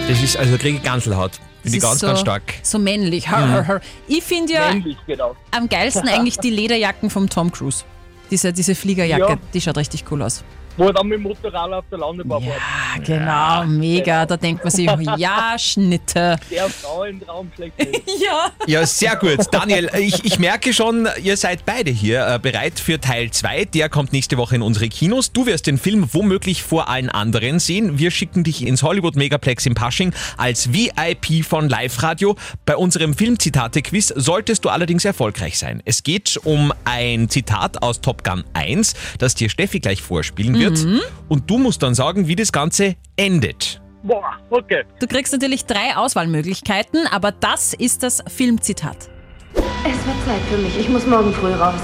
Das 0.08 0.22
ist, 0.22 0.36
also 0.36 0.58
kriege 0.58 0.78
ich 0.78 0.82
Ganselhaut. 0.82 1.32
Finde 1.62 1.76
ich 1.76 1.82
ganz, 1.82 2.00
so, 2.00 2.06
ganz 2.08 2.20
stark. 2.20 2.42
So 2.62 2.78
männlich. 2.78 3.30
Har, 3.30 3.48
har, 3.48 3.66
har. 3.68 3.80
Ich 4.08 4.24
finde 4.24 4.54
ja 4.54 4.72
Männlich, 4.72 4.96
genau. 5.06 5.36
am 5.52 5.68
geilsten 5.68 6.08
eigentlich 6.08 6.38
die 6.38 6.50
Lederjacken 6.50 7.08
vom 7.08 7.28
Tom 7.30 7.52
Cruise. 7.52 7.84
Diese, 8.32 8.52
diese 8.52 8.74
Fliegerjacke, 8.74 9.32
Ja. 9.34 9.38
die 9.54 9.60
schaut 9.60 9.76
richtig 9.76 10.04
cool 10.10 10.22
aus. 10.22 10.42
Wo 10.76 10.86
er 10.86 10.92
dann 10.94 11.06
mit 11.06 11.18
dem 11.18 11.22
Motorrad 11.22 11.72
auf 11.72 11.84
der 11.90 11.98
Landebahn 11.98 12.42
war. 12.46 13.00
genau, 13.04 13.64
mega. 13.64 14.24
Da 14.24 14.36
denkt 14.36 14.64
man 14.64 14.70
sich, 14.70 14.88
ja, 15.16 15.54
Schnitte. 15.58 16.38
Der 16.50 16.68
Frauentraum 16.68 17.50
schlechthin. 17.54 17.92
Ja. 18.22 18.50
Ja, 18.66 18.86
sehr 18.86 19.16
gut. 19.16 19.38
Daniel, 19.50 19.90
ich, 19.98 20.24
ich 20.24 20.38
merke 20.38 20.72
schon, 20.72 21.08
ihr 21.22 21.36
seid 21.36 21.64
beide 21.64 21.90
hier 21.90 22.26
äh, 22.26 22.38
bereit 22.38 22.78
für 22.78 23.00
Teil 23.00 23.30
2. 23.30 23.64
Der 23.66 23.88
kommt 23.88 24.12
nächste 24.12 24.36
Woche 24.36 24.54
in 24.56 24.62
unsere 24.62 24.88
Kinos. 24.88 25.32
Du 25.32 25.46
wirst 25.46 25.66
den 25.66 25.76
Film 25.78 26.08
womöglich 26.12 26.62
vor 26.62 26.88
allen 26.88 27.08
anderen 27.08 27.58
sehen. 27.58 27.98
Wir 27.98 28.10
schicken 28.10 28.44
dich 28.44 28.64
ins 28.66 28.82
Hollywood 28.82 29.16
Megaplex 29.16 29.66
in 29.66 29.74
Pasching 29.74 30.12
als 30.36 30.72
VIP 30.72 31.44
von 31.44 31.68
Live 31.68 32.02
Radio. 32.02 32.36
Bei 32.64 32.76
unserem 32.76 33.14
Filmzitate-Quiz 33.14 34.12
solltest 34.16 34.64
du 34.64 34.68
allerdings 34.68 35.04
erfolgreich 35.04 35.58
sein. 35.58 35.82
Es 35.84 36.02
geht 36.02 36.38
um 36.44 36.72
ein 36.84 37.28
Zitat 37.28 37.82
aus 37.82 38.00
Top 38.00 38.22
Gun 38.24 38.44
1, 38.52 38.94
das 39.18 39.34
dir 39.34 39.48
Steffi 39.50 39.80
gleich 39.80 40.00
vorspielen 40.00 40.61
wird. 40.64 41.02
Und 41.28 41.50
du 41.50 41.58
musst 41.58 41.82
dann 41.82 41.94
sagen, 41.94 42.28
wie 42.28 42.36
das 42.36 42.52
Ganze 42.52 42.96
endet. 43.16 43.80
Boah, 44.02 44.36
okay. 44.50 44.84
Du 44.98 45.06
kriegst 45.06 45.32
natürlich 45.32 45.64
drei 45.64 45.96
Auswahlmöglichkeiten, 45.96 47.06
aber 47.06 47.30
das 47.32 47.72
ist 47.72 48.02
das 48.02 48.22
Filmzitat. 48.26 49.08
Es 49.54 50.06
wird 50.06 50.16
Zeit 50.26 50.40
für 50.50 50.58
mich. 50.58 50.78
Ich 50.78 50.88
muss 50.88 51.06
morgen 51.06 51.32
früh 51.32 51.52
raus. 51.52 51.80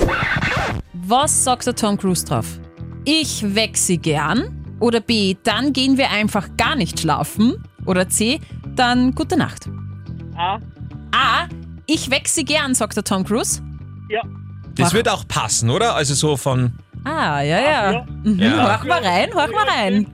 Was 0.93 1.45
sagt 1.45 1.67
der 1.67 1.75
Tom 1.75 1.97
Cruise 1.97 2.25
drauf? 2.25 2.47
Ich 3.05 3.55
weck 3.55 3.77
sie 3.77 3.99
gern. 3.99 4.55
Oder 4.81 5.01
B, 5.01 5.37
dann 5.43 5.73
gehen 5.73 5.97
wir 5.97 6.11
einfach 6.11 6.49
gar 6.57 6.77
nicht 6.77 7.01
schlafen. 7.01 7.65
Oder 7.87 8.09
C, 8.09 8.41
dann 8.75 9.15
gute 9.15 9.37
Nacht. 9.37 9.69
A. 10.37 10.59
A, 11.13 11.49
ich 11.87 12.11
weck 12.11 12.29
sie 12.29 12.45
gern, 12.45 12.75
sagt 12.75 12.97
der 12.97 13.05
Tom 13.05 13.25
Cruise. 13.25 13.63
Ja. 14.09 14.23
Das 14.75 14.93
wird 14.93 15.09
auch 15.09 15.27
passen, 15.27 15.71
oder? 15.71 15.95
Also 15.95 16.15
so 16.15 16.37
von. 16.37 16.73
Ah, 17.09 17.41
ja, 17.41 17.59
ja. 17.59 17.93
ja. 17.93 18.07
Mhm. 18.23 18.39
Ja. 18.39 18.69
Horch 18.69 18.85
mal 18.85 19.03
rein, 19.03 19.33
horch 19.35 19.53
mal 19.53 19.67
rein. 19.67 20.07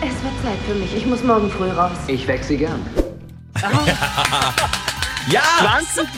Es 0.00 0.22
wird 0.22 0.34
Zeit 0.42 0.58
für 0.66 0.74
mich. 0.74 0.96
Ich 0.96 1.04
muss 1.06 1.22
morgen 1.22 1.50
früh 1.50 1.68
raus. 1.70 1.98
Ich 2.06 2.26
weck 2.26 2.42
sie 2.42 2.56
gern. 2.56 2.80
Ja! 5.28 5.42
20, 5.60 6.08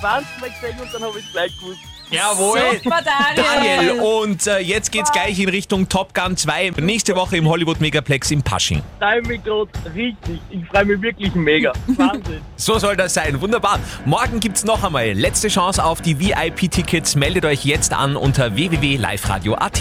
20 0.00 0.40
Mal 0.40 0.50
gesehen 0.50 0.80
und 0.80 0.94
dann 0.94 1.02
habe 1.02 1.18
ich 1.18 1.30
gleich 1.32 1.52
gewusst. 1.60 1.80
Jawohl! 2.12 2.60
Super, 2.82 3.00
Daniel. 3.02 3.76
Daniel, 3.76 4.00
und 4.00 4.46
äh, 4.46 4.58
jetzt 4.58 4.92
geht's 4.92 5.10
gleich 5.12 5.38
in 5.38 5.48
Richtung 5.48 5.88
Top 5.88 6.12
Gun 6.14 6.36
2. 6.36 6.72
Nächste 6.80 7.16
Woche 7.16 7.38
im 7.38 7.48
Hollywood 7.48 7.80
Megaplex 7.80 8.30
in 8.30 8.42
Pasching. 8.42 8.82
Mich 9.26 9.42
gerade 9.42 9.68
richtig. 9.94 10.40
Ich 10.50 10.66
freue 10.66 10.84
mich 10.84 11.00
wirklich 11.00 11.34
mega. 11.34 11.72
Wahnsinn. 11.96 12.40
So 12.56 12.78
soll 12.78 12.96
das 12.96 13.14
sein. 13.14 13.40
Wunderbar. 13.40 13.80
Morgen 14.04 14.38
gibt's 14.38 14.62
noch 14.64 14.84
einmal 14.84 15.12
letzte 15.12 15.48
Chance 15.48 15.84
auf 15.84 16.00
die 16.00 16.20
VIP-Tickets. 16.20 17.16
Meldet 17.16 17.44
euch 17.44 17.64
jetzt 17.64 17.92
an 17.92 18.14
unter 18.14 18.54
www.liveradio.at. 18.54 19.80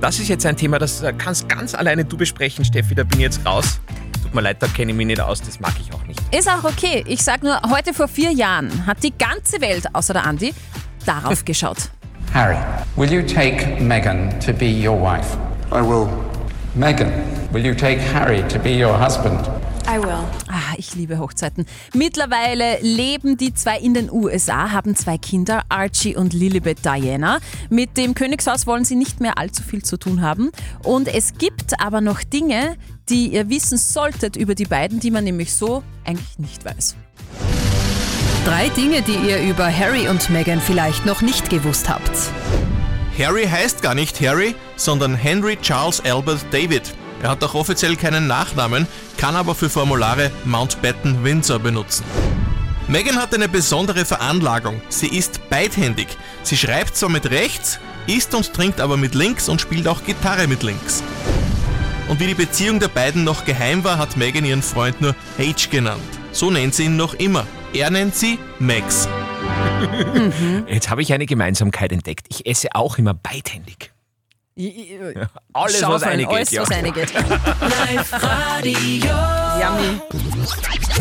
Das 0.00 0.18
ist 0.18 0.28
jetzt 0.28 0.46
ein 0.46 0.56
Thema, 0.56 0.78
das 0.78 1.02
äh, 1.02 1.12
kannst 1.12 1.48
ganz 1.48 1.74
alleine 1.74 2.06
du 2.06 2.16
besprechen, 2.16 2.64
Steffi. 2.64 2.94
Da 2.94 3.04
bin 3.04 3.18
ich 3.18 3.24
jetzt 3.24 3.44
raus. 3.44 3.80
Tut 4.22 4.34
mir 4.34 4.40
leid, 4.40 4.62
da 4.62 4.66
kenne 4.68 4.92
ich 4.92 4.96
mich 4.96 5.06
nicht 5.06 5.20
aus. 5.20 5.42
Das 5.42 5.60
mag 5.60 5.74
ich 5.78 5.92
auch 5.92 6.02
nicht. 6.06 6.18
Ist 6.34 6.48
auch 6.48 6.64
okay. 6.64 7.04
Ich 7.06 7.22
sag 7.22 7.42
nur, 7.42 7.60
heute 7.70 7.92
vor 7.92 8.08
vier 8.08 8.32
Jahren 8.32 8.86
hat 8.86 9.02
die 9.02 9.12
ganze 9.12 9.60
Welt, 9.60 9.84
außer 9.92 10.14
der 10.14 10.24
Andi, 10.24 10.54
darauf 11.06 11.44
geschaut. 11.44 11.90
Harry, 12.32 12.56
will 12.96 13.12
you 13.12 13.22
take 13.22 13.78
Meghan 13.78 14.38
to 14.40 14.52
be 14.52 14.66
your 14.66 14.98
wife? 14.98 15.36
I 15.70 15.82
will. 15.82 16.08
Meghan, 16.74 17.10
will 17.52 17.64
you 17.64 17.74
take 17.74 17.98
Harry 17.98 18.42
to 18.48 18.58
be 18.58 18.70
your 18.70 18.96
husband? 18.98 19.38
I 19.86 19.98
will. 19.98 20.24
Ah, 20.48 20.74
ich 20.76 20.94
liebe 20.94 21.18
Hochzeiten. 21.18 21.66
Mittlerweile 21.92 22.78
leben 22.80 23.36
die 23.36 23.52
zwei 23.52 23.78
in 23.78 23.94
den 23.94 24.10
USA, 24.10 24.70
haben 24.70 24.94
zwei 24.94 25.18
Kinder, 25.18 25.62
Archie 25.68 26.16
und 26.16 26.32
Lilibet 26.32 26.84
Diana. 26.84 27.40
Mit 27.68 27.96
dem 27.96 28.14
Königshaus 28.14 28.66
wollen 28.66 28.84
sie 28.84 28.94
nicht 28.96 29.20
mehr 29.20 29.38
allzu 29.38 29.62
viel 29.62 29.82
zu 29.82 29.98
tun 29.98 30.22
haben. 30.22 30.52
Und 30.84 31.08
es 31.08 31.34
gibt 31.34 31.80
aber 31.80 32.00
noch 32.00 32.22
Dinge, 32.22 32.76
die 33.08 33.34
ihr 33.34 33.50
wissen 33.50 33.76
solltet 33.76 34.36
über 34.36 34.54
die 34.54 34.66
beiden, 34.66 35.00
die 35.00 35.10
man 35.10 35.24
nämlich 35.24 35.52
so 35.52 35.82
eigentlich 36.04 36.38
nicht 36.38 36.64
weiß. 36.64 36.96
Drei 38.44 38.70
Dinge, 38.70 39.02
die 39.02 39.14
ihr 39.14 39.40
über 39.40 39.70
Harry 39.70 40.08
und 40.08 40.28
Meghan 40.28 40.60
vielleicht 40.60 41.06
noch 41.06 41.22
nicht 41.22 41.48
gewusst 41.48 41.88
habt. 41.88 42.10
Harry 43.16 43.44
heißt 43.46 43.82
gar 43.82 43.94
nicht 43.94 44.20
Harry, 44.20 44.56
sondern 44.74 45.14
Henry 45.14 45.56
Charles 45.62 46.02
Albert 46.04 46.44
David. 46.50 46.82
Er 47.22 47.30
hat 47.30 47.44
auch 47.44 47.54
offiziell 47.54 47.94
keinen 47.94 48.26
Nachnamen, 48.26 48.88
kann 49.16 49.36
aber 49.36 49.54
für 49.54 49.70
Formulare 49.70 50.32
Mountbatten 50.44 51.22
Windsor 51.22 51.60
benutzen. 51.60 52.04
Meghan 52.88 53.16
hat 53.16 53.32
eine 53.32 53.48
besondere 53.48 54.04
Veranlagung. 54.04 54.82
Sie 54.88 55.06
ist 55.06 55.48
beidhändig. 55.48 56.08
Sie 56.42 56.56
schreibt 56.56 56.96
zwar 56.96 57.10
mit 57.10 57.30
rechts, 57.30 57.78
isst 58.08 58.34
und 58.34 58.52
trinkt 58.52 58.80
aber 58.80 58.96
mit 58.96 59.14
links 59.14 59.48
und 59.48 59.60
spielt 59.60 59.86
auch 59.86 60.02
Gitarre 60.02 60.48
mit 60.48 60.64
links. 60.64 61.04
Und 62.08 62.18
wie 62.18 62.26
die 62.26 62.34
Beziehung 62.34 62.80
der 62.80 62.88
beiden 62.88 63.22
noch 63.22 63.44
geheim 63.44 63.84
war, 63.84 63.98
hat 63.98 64.16
Meghan 64.16 64.44
ihren 64.44 64.62
Freund 64.62 65.00
nur 65.00 65.14
H 65.38 65.68
genannt. 65.70 66.02
So 66.32 66.50
nennt 66.50 66.74
sie 66.74 66.86
ihn 66.86 66.96
noch 66.96 67.14
immer. 67.14 67.46
Er 67.74 67.90
nennt 67.90 68.14
sie 68.14 68.38
Max. 68.58 69.08
Jetzt 70.68 70.90
habe 70.90 71.00
ich 71.00 71.12
eine 71.14 71.24
Gemeinsamkeit 71.24 71.90
entdeckt. 71.90 72.26
Ich 72.28 72.44
esse 72.46 72.74
auch 72.74 72.98
immer 72.98 73.14
beidhändig. 73.14 73.92
Alles, 75.54 75.80
Schau 75.80 75.92
was 75.92 76.02
fein, 76.02 76.12
eine 76.12 76.22
geht. 76.26 76.34
alles, 76.36 76.50
Ja. 76.50 76.62
was 76.62 76.70
eine 76.70 76.92
geht. 76.92 77.12
Live-Radio. 77.14 78.76
Yummy. 79.60 80.00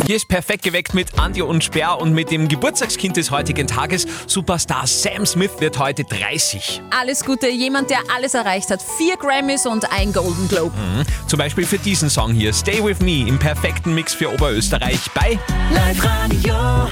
Hier 0.08 0.16
ist 0.16 0.28
perfekt 0.30 0.64
geweckt 0.64 0.94
mit 0.94 1.20
Andi 1.20 1.42
und 1.42 1.64
Sperr 1.64 2.00
und 2.00 2.14
mit 2.14 2.32
dem 2.32 2.48
Geburtstagskind 2.48 3.18
des 3.18 3.30
heutigen 3.32 3.68
Tages. 3.68 4.08
Superstar 4.28 4.88
Sam 4.88 5.26
Smith 5.26 5.52
wird 5.60 5.78
heute 5.80 6.04
30. 6.06 6.82
Alles 6.98 7.26
Gute, 7.26 7.50
jemand, 7.50 7.90
der 7.90 8.00
alles 8.16 8.34
erreicht 8.34 8.70
hat. 8.72 8.82
Vier 8.98 9.18
Grammys 9.18 9.66
und 9.66 9.92
ein 9.92 10.14
Golden 10.14 10.48
Globe. 10.48 10.76
Mhm. 10.78 11.04
Zum 11.28 11.38
Beispiel 11.40 11.66
für 11.66 11.78
diesen 11.78 12.10
Song 12.10 12.34
hier, 12.34 12.54
Stay 12.54 12.84
With 12.84 13.00
Me, 13.00 13.28
im 13.28 13.38
perfekten 13.38 13.94
Mix 13.94 14.14
für 14.14 14.32
Oberösterreich 14.34 15.00
bei 15.14 15.38
Live-Radio. 15.74 16.90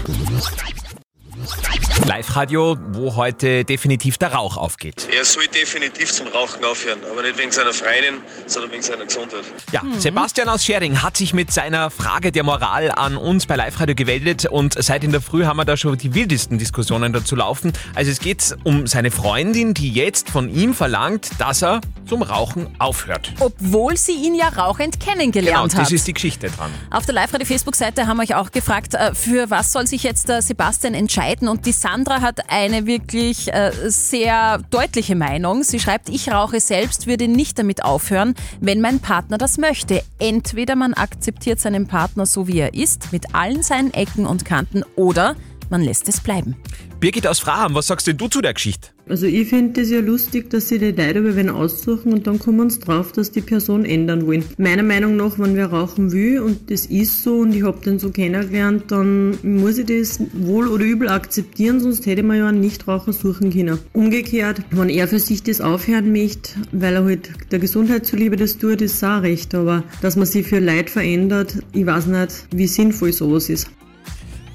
Live-Radio, 2.06 2.77
wo 2.91 3.15
heute 3.15 3.63
definitiv 3.65 4.18
der 4.18 4.34
Rauch 4.34 4.58
aufgeht. 4.58 5.08
Er 5.15 5.24
soll 5.25 5.46
definitiv 5.48 6.12
zum 6.12 6.27
Rauchen 6.27 6.63
aufhören, 6.65 7.00
aber 7.12 7.22
nicht 7.22 7.38
wegen 7.38 7.51
seiner 7.51 7.74
Freundin, 7.74 8.15
sondern 8.48 8.72
wegen 8.72 8.82
seiner 8.82 9.06
Gesundheit. 9.06 9.44
Ja, 9.72 9.82
Sebastian 9.98 10.50
aus 10.50 10.65
Schering 10.65 11.01
hat 11.03 11.18
sich 11.18 11.34
mit 11.34 11.51
seiner 11.51 11.89
Frage 11.91 12.32
der 12.32 12.44
Moral 12.44 12.91
an 12.91 13.15
uns 13.18 13.46
bei 13.46 13.56
Live-Radio 13.56 13.96
gemeldet 13.96 14.46
und 14.46 14.82
seit 14.82 15.03
in 15.03 15.12
der 15.12 15.22
Früh 15.22 15.46
haben 15.46 15.58
wir 15.58 15.65
da 15.65 15.77
schon 15.77 15.98
die 15.98 16.15
wildesten 16.15 16.58
Diskussionen 16.58 17.13
dazu 17.13 17.36
laufen. 17.36 17.74
Also 17.96 18.12
es 18.12 18.20
geht 18.20 18.56
um 18.63 18.88
seine 18.88 19.12
Freundin, 19.12 19.74
die 19.74 19.91
jetzt 19.91 20.29
von 20.29 20.50
ihm 20.50 20.74
verlangt, 20.74 21.29
dass 21.38 21.62
er 21.62 21.82
zum 22.08 22.24
Rauchen 22.24 22.74
aufhört. 22.79 23.34
Obwohl 23.39 23.98
sie 23.98 24.13
ihn 24.13 24.34
ja 24.36 24.48
rauchend 24.50 25.00
Genau, 25.00 25.12
kennengelernt 25.12 25.74
das 25.74 25.79
hat. 25.82 25.91
ist 25.91 26.08
die 26.08 26.13
Geschichte 26.13 26.50
dran. 26.50 26.72
Auf 26.89 27.06
der 27.06 27.13
Live-Radio-Facebook-Seite 27.15 28.08
haben 28.08 28.18
wir 28.18 28.24
euch 28.24 28.36
auch 28.36 28.51
gefragt, 28.51 28.96
äh, 28.96 29.13
für 29.13 29.50
was 29.51 29.72
soll 29.72 29.86
sich 29.86 30.03
jetzt 30.03 30.27
der 30.29 30.41
Sebastian 30.41 30.94
entscheiden? 30.96 31.48
Und 31.48 31.65
die 31.65 31.72
Sandra 31.91 32.22
hat 32.22 32.51
eine 32.51 32.86
wirklich 32.86 33.51
äh, 33.51 33.72
sehr 33.88 34.60
deutliche 34.69 35.15
Meinung. 35.15 35.63
Sie 35.63 35.79
schreibt, 35.79 36.10
ich 36.10 36.31
rauche 36.31 36.60
selbst, 36.60 37.08
würde 37.08 37.27
nicht 37.27 37.58
damit 37.58 37.84
aufhören, 37.84 38.36
wenn 38.60 38.79
mein 38.79 39.00
Partner 39.00 39.39
das 39.39 39.58
möchte. 39.58 40.03
Entweder 40.19 40.75
man 40.75 40.93
akzeptiert 40.93 41.60
seinen 41.60 41.88
Partner 41.88 42.27
so, 42.27 42.48
wie 42.48 42.60
er 42.60 42.75
ist, 42.75 43.12
mit 43.12 43.34
allen 43.34 43.63
seinen 43.63 43.91
Ecken 43.91 44.27
und 44.27 44.46
Kanten, 44.46 44.84
oder 44.96 45.36
man 45.69 45.81
lässt 45.81 46.07
es 46.07 46.21
bleiben. 46.21 46.55
Birgit 46.99 47.27
aus 47.27 47.39
Fraham, 47.39 47.75
was 47.75 47.88
sagst 47.88 48.07
denn 48.07 48.17
du 48.17 48.27
zu 48.27 48.41
der 48.41 48.53
Geschichte? 48.53 48.89
Also 49.09 49.25
ich 49.25 49.47
finde 49.47 49.81
es 49.81 49.89
ja 49.89 50.01
lustig, 50.01 50.51
dass 50.51 50.69
sie 50.69 50.77
die 50.77 50.91
Leute 50.91 51.19
über 51.19 51.35
wen 51.35 51.49
aussuchen 51.49 52.13
und 52.13 52.27
dann 52.27 52.38
kommen 52.38 52.69
sie 52.69 52.79
drauf, 52.79 53.11
dass 53.11 53.31
die 53.31 53.41
Person 53.41 53.83
ändern 53.83 54.27
wollen. 54.27 54.45
Meiner 54.59 54.83
Meinung 54.83 55.15
nach, 55.15 55.39
wenn 55.39 55.55
wer 55.55 55.67
rauchen 55.67 56.11
will 56.11 56.41
und 56.41 56.69
das 56.69 56.85
ist 56.85 57.23
so 57.23 57.39
und 57.39 57.55
ich 57.55 57.63
habe 57.63 57.79
den 57.83 57.97
so 57.97 58.11
kennengelernt, 58.11 58.83
dann 58.89 59.38
muss 59.41 59.79
ich 59.79 59.88
das 59.88 60.19
wohl 60.33 60.67
oder 60.67 60.83
übel 60.83 61.09
akzeptieren, 61.09 61.79
sonst 61.79 62.05
hätte 62.05 62.21
man 62.21 62.38
ja 62.38 62.47
einen 62.47 62.61
Nichtraucher 62.61 63.11
suchen 63.11 63.51
können. 63.51 63.79
Umgekehrt, 63.93 64.61
wenn 64.69 64.89
er 64.89 65.07
für 65.07 65.19
sich 65.19 65.41
das 65.41 65.59
aufhören 65.59 66.11
möchte, 66.11 66.51
weil 66.71 66.93
er 66.93 67.03
halt 67.05 67.31
der 67.51 67.57
Gesundheit 67.57 68.05
zuliebe 68.05 68.35
das 68.35 68.59
tut, 68.59 68.79
ist 68.81 69.03
auch 69.03 69.23
recht, 69.23 69.55
aber 69.55 69.83
dass 70.01 70.17
man 70.17 70.27
sich 70.27 70.45
für 70.45 70.59
Leid 70.59 70.91
verändert, 70.91 71.55
ich 71.73 71.85
weiß 71.85 72.05
nicht, 72.05 72.45
wie 72.51 72.67
sinnvoll 72.67 73.11
sowas 73.11 73.49
ist. 73.49 73.71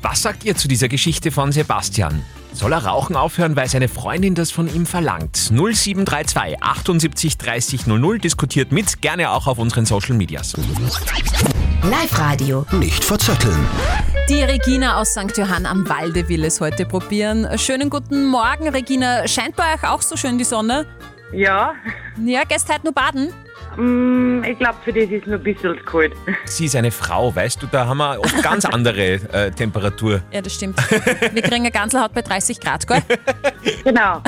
Was 0.05 0.21
sagt 0.21 0.45
ihr 0.45 0.55
zu 0.55 0.69
dieser 0.69 0.89
Geschichte 0.89 1.31
von 1.31 1.51
Sebastian? 1.51 2.23
Soll 2.53 2.75
er 2.75 2.85
rauchen 2.85 3.17
aufhören, 3.17 3.57
weil 3.57 3.71
seine 3.71 3.89
Freundin 3.89 4.35
das 4.35 4.51
von 4.51 4.69
ihm 4.69 4.85
verlangt? 4.85 5.51
0732 5.51 6.63
78 6.63 7.39
30 7.39 7.87
00 7.87 8.19
diskutiert 8.19 8.71
mit, 8.71 9.01
gerne 9.01 9.31
auch 9.31 9.47
auf 9.47 9.57
unseren 9.57 9.87
Social 9.87 10.15
Medias. 10.15 10.53
Live-Radio. 11.85 12.67
Nicht 12.73 13.03
verzetteln. 13.03 13.67
Die 14.29 14.43
Regina 14.43 15.01
aus 15.01 15.13
St. 15.13 15.39
Johann 15.39 15.65
am 15.65 15.89
Walde 15.89 16.29
will 16.29 16.45
es 16.45 16.61
heute 16.61 16.85
probieren. 16.85 17.49
Schönen 17.57 17.89
guten 17.89 18.27
Morgen, 18.27 18.69
Regina. 18.69 19.27
Scheint 19.27 19.57
bei 19.57 19.73
euch 19.73 19.89
auch 19.89 20.03
so 20.03 20.19
schön 20.19 20.37
die 20.37 20.45
Sonne? 20.45 20.85
Ja. 21.33 21.73
Ja, 22.23 22.45
gehst 22.45 22.71
heute 22.71 22.85
nur 22.85 22.93
baden? 22.93 23.33
Mm, 23.77 24.43
ich 24.45 24.59
glaube, 24.59 24.77
für 24.85 24.93
das 24.93 25.11
ist 25.11 25.27
noch 25.27 25.35
ein 25.35 25.43
bisschen 25.43 25.85
kalt. 25.85 26.13
Sie 26.45 26.67
ist 26.67 26.77
eine 26.77 26.91
Frau, 26.91 27.35
weißt 27.35 27.63
du, 27.63 27.67
da 27.67 27.87
haben 27.87 27.99
wir 27.99 28.21
oft 28.21 28.43
ganz 28.43 28.65
andere 28.65 29.15
äh, 29.33 29.51
Temperatur. 29.51 30.23
Ja, 30.33 30.41
das 30.41 30.55
stimmt. 30.55 30.79
Wir 31.33 31.43
kriegen 31.43 31.63
eine 31.63 31.71
Ganzelhaut 31.71 32.13
bei 32.15 32.23
30 32.23 32.61
Grad, 32.61 32.87
gell? 32.87 33.03
Genau. 33.85 34.23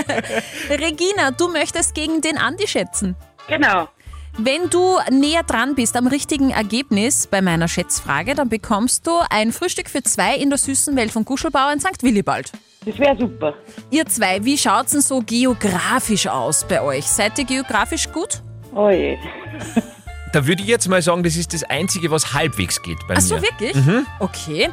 Regina, 0.70 1.30
du 1.36 1.48
möchtest 1.48 1.94
gegen 1.94 2.20
den 2.20 2.38
Andi 2.38 2.66
schätzen. 2.66 3.16
Genau. 3.48 3.88
Wenn 4.38 4.70
du 4.70 4.98
näher 5.10 5.42
dran 5.42 5.74
bist 5.74 5.96
am 5.96 6.06
richtigen 6.06 6.50
Ergebnis 6.50 7.26
bei 7.26 7.42
meiner 7.42 7.68
Schätzfrage, 7.68 8.34
dann 8.34 8.48
bekommst 8.48 9.06
du 9.06 9.12
ein 9.28 9.52
Frühstück 9.52 9.90
für 9.90 10.02
zwei 10.02 10.36
in 10.36 10.50
der 10.50 10.58
süßen 10.58 10.96
Welt 10.96 11.10
von 11.10 11.24
Guschelbauer 11.24 11.72
in 11.72 11.80
St. 11.80 12.02
Willibald. 12.02 12.52
Das 12.86 12.98
wäre 12.98 13.16
super. 13.18 13.54
Ihr 13.90 14.06
zwei, 14.06 14.42
wie 14.44 14.56
schaut's 14.56 14.92
denn 14.92 15.02
so 15.02 15.20
geografisch 15.20 16.26
aus 16.26 16.66
bei 16.66 16.80
euch? 16.80 17.06
Seid 17.06 17.38
ihr 17.38 17.44
geografisch 17.44 18.10
gut? 18.10 18.42
Oh 18.74 18.90
je. 18.90 19.18
Da 20.32 20.46
würde 20.46 20.62
ich 20.62 20.68
jetzt 20.68 20.88
mal 20.88 21.02
sagen, 21.02 21.22
das 21.22 21.36
ist 21.36 21.52
das 21.52 21.64
Einzige, 21.64 22.10
was 22.10 22.34
halbwegs 22.34 22.80
geht 22.82 22.98
bei 23.08 23.14
Ach 23.14 23.22
mir. 23.22 23.22
so, 23.22 23.42
wirklich? 23.42 23.74
Mhm. 23.74 24.06
Okay. 24.20 24.70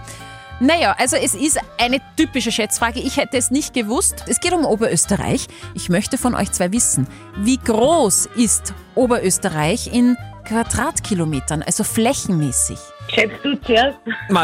Naja, 0.60 0.96
also 0.98 1.16
es 1.16 1.36
ist 1.36 1.60
eine 1.78 2.00
typische 2.16 2.52
Schätzfrage. 2.52 3.00
Ich 3.00 3.18
hätte 3.18 3.38
es 3.38 3.52
nicht 3.52 3.74
gewusst. 3.74 4.24
Es 4.28 4.40
geht 4.40 4.54
um 4.54 4.66
Oberösterreich. 4.66 5.48
Ich 5.76 5.90
möchte 5.90 6.18
von 6.18 6.34
euch 6.36 6.52
zwei 6.52 6.72
wissen, 6.72 7.08
wie 7.38 7.58
groß 7.58 8.28
ist 8.36 8.74
Oberösterreich 8.96 9.94
in 9.94 10.18
Quadratkilometern, 10.46 11.62
also 11.62 11.84
flächenmäßig? 11.84 12.80
Schätzt 13.14 13.44
du 13.44 13.56
zuerst? 13.62 14.00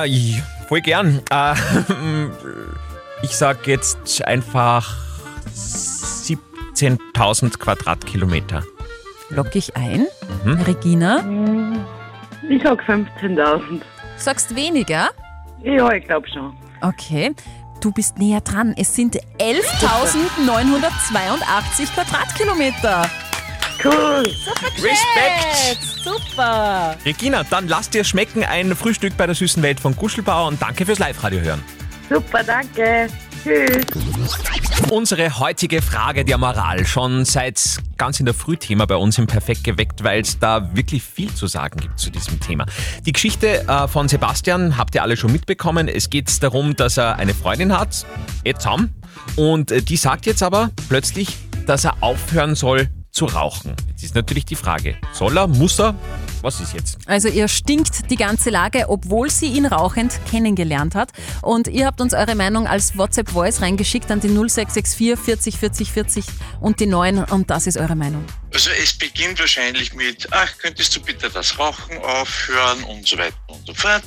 Ich, 0.06 0.42
voll 0.68 0.82
gern. 0.82 1.22
Äh, 1.32 1.54
ich 3.24 3.36
sag 3.36 3.66
jetzt 3.68 4.24
einfach 4.26 4.96
17.000 5.56 7.58
Quadratkilometer. 7.58 8.64
Lock 9.30 9.56
ich 9.56 9.76
ein. 9.76 10.08
Mhm. 10.44 10.62
Regina, 10.62 11.24
Ich 12.50 12.62
sag 12.64 12.82
15.000. 12.84 13.82
sagst 14.18 14.56
weniger? 14.56 15.10
Ja, 15.64 15.92
ich 15.94 16.06
glaube 16.06 16.28
schon. 16.30 16.56
Okay. 16.82 17.34
Du 17.80 17.92
bist 17.92 18.18
näher 18.18 18.42
dran. 18.42 18.74
Es 18.78 18.96
sind 18.96 19.18
11.982 19.40 21.94
Quadratkilometer. 21.94 23.10
Cool. 23.84 24.24
Super 24.30 24.68
Respekt. 24.76 25.82
Super. 26.04 26.96
Regina, 27.06 27.44
dann 27.44 27.68
lass 27.68 27.90
dir 27.90 28.04
schmecken 28.04 28.44
ein 28.46 28.76
Frühstück 28.76 29.18
bei 29.18 29.26
der 29.26 29.36
süßen 29.36 29.64
Welt 29.64 29.80
von 29.80 29.96
Guschelbauer 29.96 30.48
und 30.48 30.62
danke 30.62 30.86
fürs 30.86 31.00
Live-Radio 31.00 31.40
hören. 31.42 31.64
Super, 32.10 32.44
danke. 32.44 33.08
Tschüss. 33.44 33.86
Unsere 34.90 35.40
heutige 35.40 35.82
Frage 35.82 36.26
der 36.26 36.38
Moral 36.38 36.86
schon 36.86 37.26
seit 37.26 37.80
ganz 37.98 38.20
in 38.20 38.26
der 38.26 38.34
Frühthema 38.34 38.86
bei 38.86 38.96
uns 38.96 39.18
im 39.18 39.28
Perfekt 39.28 39.64
geweckt, 39.64 40.04
weil 40.04 40.22
es 40.22 40.40
da 40.40 40.76
wirklich 40.76 41.04
viel 41.04 41.34
zu 41.34 41.48
sagen 41.48 41.80
gibt 41.80 42.00
zu 42.00 42.10
diesem 42.10 42.40
Thema. 42.40 42.66
Die 43.06 43.12
Geschichte 43.12 43.68
äh, 43.68 43.88
von 43.88 44.08
Sebastian 44.08 44.78
habt 44.78 44.96
ihr 44.96 45.04
alle 45.04 45.18
schon 45.18 45.32
mitbekommen. 45.32 45.88
Es 45.88 46.10
geht 46.10 46.44
darum, 46.44 46.76
dass 46.76 46.98
er 46.98 47.18
eine 47.18 47.34
Freundin 47.34 47.78
hat, 47.78 48.06
jetzt 48.44 48.66
haben, 48.66 48.94
und 49.36 49.72
äh, 49.72 49.82
die 49.82 49.98
sagt 49.98 50.26
jetzt 50.26 50.44
aber 50.44 50.72
plötzlich, 50.90 51.38
dass 51.66 51.86
er 51.86 51.96
aufhören 52.02 52.56
soll 52.56 52.90
zu 53.14 53.26
rauchen. 53.26 53.76
Jetzt 53.90 54.04
ist 54.04 54.16
natürlich 54.16 54.46
die 54.46 54.56
Frage, 54.56 54.98
soll 55.14 55.38
er, 55.38 55.48
muss 55.48 55.80
er, 55.80 55.94
was 56.42 56.60
ist 56.60 56.74
jetzt? 56.74 56.98
Also 57.06 57.28
ihr 57.28 57.48
stinkt 57.48 58.10
die 58.10 58.16
ganze 58.16 58.50
Lage, 58.50 58.90
obwohl 58.90 59.30
sie 59.30 59.46
ihn 59.46 59.68
rauchend 59.68 60.20
kennengelernt 60.30 60.96
hat. 60.96 61.12
Und 61.44 61.68
ihr 61.68 61.86
habt 61.86 62.02
uns 62.02 62.16
eure 62.16 62.34
Meinung 62.34 62.66
als 62.66 62.98
WhatsApp-Voice 62.98 63.62
reingeschickt 63.62 64.10
an 64.10 64.20
die 64.20 64.30
0664 64.30 65.20
40 65.20 65.58
40 65.58 65.92
40 65.92 66.26
und 66.60 66.80
die 66.80 66.88
9 66.88 67.24
und 67.26 67.52
das 67.52 67.68
ist 67.68 67.78
eure 67.78 67.96
Meinung. 67.96 68.26
Also 68.52 68.72
es 68.82 68.98
beginnt 68.98 69.40
wahrscheinlich 69.40 69.94
mit, 69.94 70.28
ach, 70.32 70.52
könntest 70.58 70.96
du 70.96 71.00
bitte 71.00 71.30
das 71.30 71.58
Rauchen 71.60 72.00
aufhören 72.00 72.84
und 72.86 73.08
so 73.08 73.16
weiter 73.20 73.38
und 73.48 73.66
so 73.68 73.76
fort. 73.76 74.04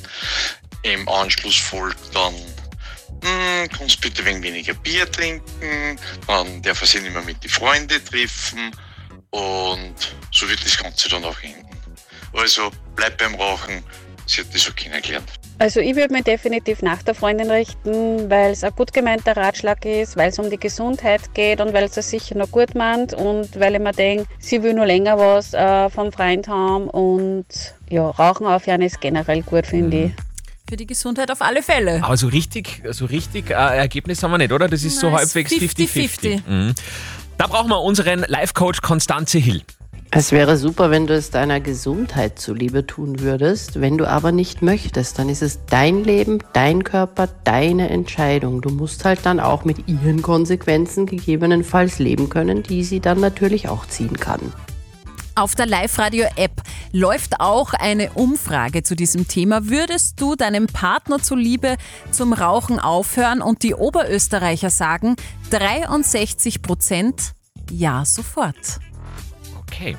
Im 0.83 1.07
Anschluss 1.07 1.55
folgt 1.55 2.13
dann, 2.13 2.33
hm, 2.33 3.69
kannst 3.69 4.01
bitte 4.01 4.25
wegen 4.25 4.43
weniger 4.43 4.73
Bier 4.73 5.09
trinken, 5.09 5.97
dann 6.27 6.61
darf 6.61 6.81
er 6.81 6.87
sich 6.87 7.01
nicht 7.01 7.13
mehr 7.13 7.23
mit 7.23 7.41
die 7.41 7.49
Freunde 7.49 8.03
treffen 8.03 8.73
und 9.31 9.95
so 10.31 10.49
wird 10.49 10.63
das 10.65 10.77
Ganze 10.77 11.09
dann 11.09 11.23
auch 11.23 11.41
enden. 11.41 11.67
Also 12.33 12.69
bleib 12.95 13.17
beim 13.17 13.35
Rauchen, 13.35 13.83
sie 14.25 14.41
hat 14.41 14.53
das 14.53 14.63
so 14.63 14.73
kennengelernt. 14.73 15.31
Also 15.59 15.79
ich 15.79 15.95
würde 15.95 16.13
mich 16.13 16.23
definitiv 16.23 16.83
nach 16.83 17.01
der 17.01 17.15
Freundin 17.15 17.49
richten, 17.49 18.29
weil 18.29 18.51
es 18.51 18.63
ein 18.63 18.71
gut 18.75 18.93
gemeinter 18.93 19.35
Ratschlag 19.35 19.83
ist, 19.85 20.15
weil 20.15 20.29
es 20.29 20.37
um 20.37 20.51
die 20.51 20.57
Gesundheit 20.57 21.33
geht 21.33 21.59
und 21.61 21.73
weil 21.73 21.85
es 21.85 21.97
es 21.97 22.11
sicher 22.11 22.35
noch 22.35 22.51
gut 22.51 22.75
meint 22.75 23.15
und 23.15 23.59
weil 23.59 23.73
ich 23.73 23.81
mir 23.81 23.91
denke, 23.91 24.27
sie 24.39 24.61
will 24.61 24.75
noch 24.75 24.85
länger 24.85 25.17
was 25.17 25.55
äh, 25.55 25.89
vom 25.89 26.11
Freund 26.11 26.47
haben 26.47 26.89
und 26.89 27.45
ja, 27.89 28.07
Rauchen 28.07 28.45
aufhören 28.45 28.83
ist 28.83 29.01
generell 29.01 29.41
gut, 29.41 29.65
finde 29.65 29.97
ich. 29.97 30.11
Für 30.69 30.75
die 30.75 30.85
Gesundheit 30.85 31.31
auf 31.31 31.41
alle 31.41 31.63
Fälle. 31.63 32.03
Aber 32.03 32.17
so 32.17 32.27
richtig, 32.27 32.83
so 32.91 33.05
richtig 33.05 33.49
äh, 33.49 33.53
Ergebnis 33.53 34.21
haben 34.21 34.31
wir 34.31 34.37
nicht, 34.37 34.51
oder? 34.51 34.67
Das 34.67 34.83
ist 34.83 34.99
so 34.99 35.07
Nein, 35.07 35.19
halbwegs 35.19 35.53
50-50. 35.53 36.09
50-50. 36.19 36.41
Mhm. 36.45 36.75
Da 37.37 37.45
brauchen 37.45 37.69
wir 37.69 37.81
unseren 37.81 38.25
Life-Coach 38.27 38.81
Konstanze 38.81 39.37
Hill. 39.37 39.61
Es 40.09 40.31
wäre 40.31 40.57
super, 40.57 40.89
wenn 40.89 41.05
du 41.05 41.13
es 41.13 41.29
deiner 41.29 41.59
Gesundheit 41.59 42.39
zuliebe 42.39 42.87
tun 42.87 43.19
würdest. 43.19 43.79
Wenn 43.79 43.99
du 43.99 44.09
aber 44.09 44.31
nicht 44.31 44.63
möchtest, 44.63 45.19
dann 45.19 45.29
ist 45.29 45.43
es 45.43 45.59
dein 45.69 46.03
Leben, 46.03 46.39
dein 46.53 46.83
Körper, 46.83 47.27
deine 47.43 47.89
Entscheidung. 47.89 48.61
Du 48.61 48.69
musst 48.69 49.05
halt 49.05 49.19
dann 49.23 49.39
auch 49.39 49.65
mit 49.65 49.87
ihren 49.87 50.23
Konsequenzen 50.23 51.05
gegebenenfalls 51.05 51.99
leben 51.99 52.29
können, 52.29 52.63
die 52.63 52.83
sie 52.83 53.01
dann 53.01 53.19
natürlich 53.19 53.69
auch 53.69 53.85
ziehen 53.85 54.17
kann. 54.17 54.41
Auf 55.37 55.53
der 55.53 55.67
Live-Radio-App 55.67 56.63
läuft 56.91 57.41
auch 57.41 57.73
eine 57.73 58.11
Umfrage 58.13 58.81
zu 58.81 58.95
diesem 58.95 59.27
Thema. 59.27 59.69
Würdest 59.69 60.19
du 60.19 60.35
deinem 60.35 60.65
Partner 60.65 61.19
zuliebe 61.19 61.77
zum 62.09 62.33
Rauchen 62.33 62.79
aufhören? 62.79 63.43
Und 63.43 63.61
die 63.61 63.75
Oberösterreicher 63.75 64.71
sagen 64.71 65.15
63 65.51 66.63
Prozent 66.63 67.35
ja 67.69 68.03
sofort. 68.03 68.79
Okay. 69.59 69.95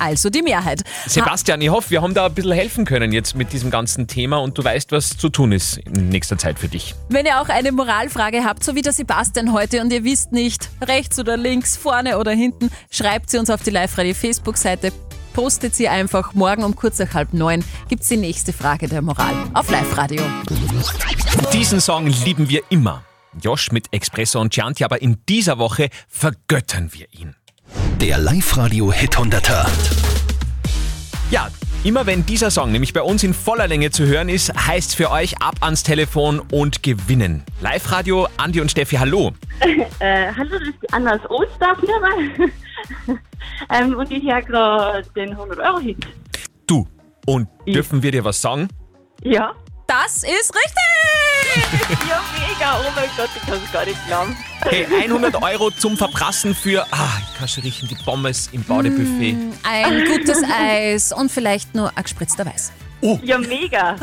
Also 0.00 0.30
die 0.30 0.42
Mehrheit. 0.42 0.82
Sebastian, 1.06 1.60
ich 1.60 1.68
hoffe, 1.68 1.90
wir 1.90 2.00
haben 2.00 2.14
da 2.14 2.26
ein 2.26 2.34
bisschen 2.34 2.52
helfen 2.52 2.84
können 2.86 3.12
jetzt 3.12 3.36
mit 3.36 3.52
diesem 3.52 3.70
ganzen 3.70 4.06
Thema 4.06 4.38
und 4.38 4.56
du 4.56 4.64
weißt, 4.64 4.92
was 4.92 5.16
zu 5.16 5.28
tun 5.28 5.52
ist 5.52 5.76
in 5.76 6.08
nächster 6.08 6.38
Zeit 6.38 6.58
für 6.58 6.68
dich. 6.68 6.94
Wenn 7.10 7.26
ihr 7.26 7.40
auch 7.40 7.50
eine 7.50 7.70
Moralfrage 7.70 8.44
habt, 8.44 8.64
so 8.64 8.74
wie 8.74 8.82
der 8.82 8.94
Sebastian 8.94 9.52
heute 9.52 9.82
und 9.82 9.92
ihr 9.92 10.02
wisst 10.02 10.32
nicht, 10.32 10.70
rechts 10.80 11.18
oder 11.18 11.36
links, 11.36 11.76
vorne 11.76 12.18
oder 12.18 12.32
hinten, 12.32 12.70
schreibt 12.90 13.28
sie 13.28 13.38
uns 13.38 13.50
auf 13.50 13.62
die 13.62 13.70
Live-Radio 13.70 14.14
Facebook-Seite, 14.14 14.90
postet 15.34 15.74
sie 15.74 15.88
einfach. 15.88 16.32
Morgen 16.32 16.64
um 16.64 16.74
kurz 16.74 16.98
nach 16.98 17.12
halb 17.12 17.34
neun 17.34 17.62
gibt 17.88 18.02
es 18.02 18.08
die 18.08 18.16
nächste 18.16 18.52
Frage 18.52 18.88
der 18.88 19.02
Moral 19.02 19.34
auf 19.52 19.70
Live-Radio. 19.70 20.22
Diesen 21.52 21.80
Song 21.80 22.06
lieben 22.06 22.48
wir 22.48 22.62
immer. 22.70 23.04
Josh 23.40 23.70
mit 23.70 23.86
Espresso 23.92 24.40
und 24.40 24.52
Chianti, 24.52 24.82
aber 24.82 25.02
in 25.02 25.18
dieser 25.28 25.58
Woche 25.58 25.88
vergöttern 26.08 26.90
wir 26.92 27.06
ihn. 27.12 27.36
Der 28.00 28.16
Live-Radio 28.16 28.90
Hit 28.90 29.18
100er. 29.18 29.68
Ja, 31.30 31.48
immer 31.84 32.06
wenn 32.06 32.24
dieser 32.24 32.50
Song 32.50 32.72
nämlich 32.72 32.94
bei 32.94 33.02
uns 33.02 33.22
in 33.22 33.34
voller 33.34 33.68
Länge 33.68 33.90
zu 33.90 34.06
hören 34.06 34.30
ist, 34.30 34.54
heißt 34.54 34.96
für 34.96 35.10
euch 35.10 35.42
ab 35.42 35.56
ans 35.60 35.82
Telefon 35.82 36.40
und 36.50 36.82
gewinnen. 36.82 37.42
Live-Radio, 37.60 38.26
Andi 38.38 38.62
und 38.62 38.70
Steffi, 38.70 38.96
hallo. 38.96 39.32
äh, 39.98 40.32
hallo, 40.34 40.58
das 40.58 40.68
ist 40.68 40.82
die 40.82 40.92
Anna 40.94 41.16
aus 41.16 41.28
Osterfirma. 41.28 42.08
ähm, 43.70 43.94
und 43.94 44.10
ich 44.10 44.24
höre 44.24 44.40
gerade 44.40 45.06
den 45.14 45.36
100-Euro-Hit. 45.36 46.06
Du, 46.66 46.88
und 47.26 47.48
dürfen 47.66 48.02
wir 48.02 48.12
dir 48.12 48.24
was 48.24 48.40
sagen? 48.40 48.68
Ja. 49.22 49.52
Das 49.90 50.22
ist 50.22 50.54
richtig! 50.54 52.08
ja, 52.08 52.22
mega. 52.38 52.78
Oh 52.78 52.92
mein 52.94 53.08
Gott, 53.16 53.28
ich 53.34 53.42
kann 53.42 53.60
es 53.64 53.72
gar 53.72 53.84
nicht 53.84 54.06
glauben. 54.06 54.36
Hey, 54.60 54.86
100 54.86 55.42
Euro 55.42 55.72
zum 55.72 55.96
Verprassen 55.96 56.54
für, 56.54 56.86
ah, 56.92 57.08
ich 57.20 57.36
kann 57.36 57.48
schon 57.48 57.64
riechen, 57.64 57.88
die 57.88 57.96
Pommes 57.96 58.50
im 58.52 58.62
Badebuffet. 58.62 59.36
Ein 59.64 60.04
gutes 60.04 60.44
Eis 60.48 61.12
und 61.12 61.32
vielleicht 61.32 61.74
nur 61.74 61.90
ein 61.96 62.02
gespritzter 62.04 62.46
Weiß. 62.46 62.70
Oh. 63.00 63.18
Ja, 63.24 63.38
mega. 63.38 63.96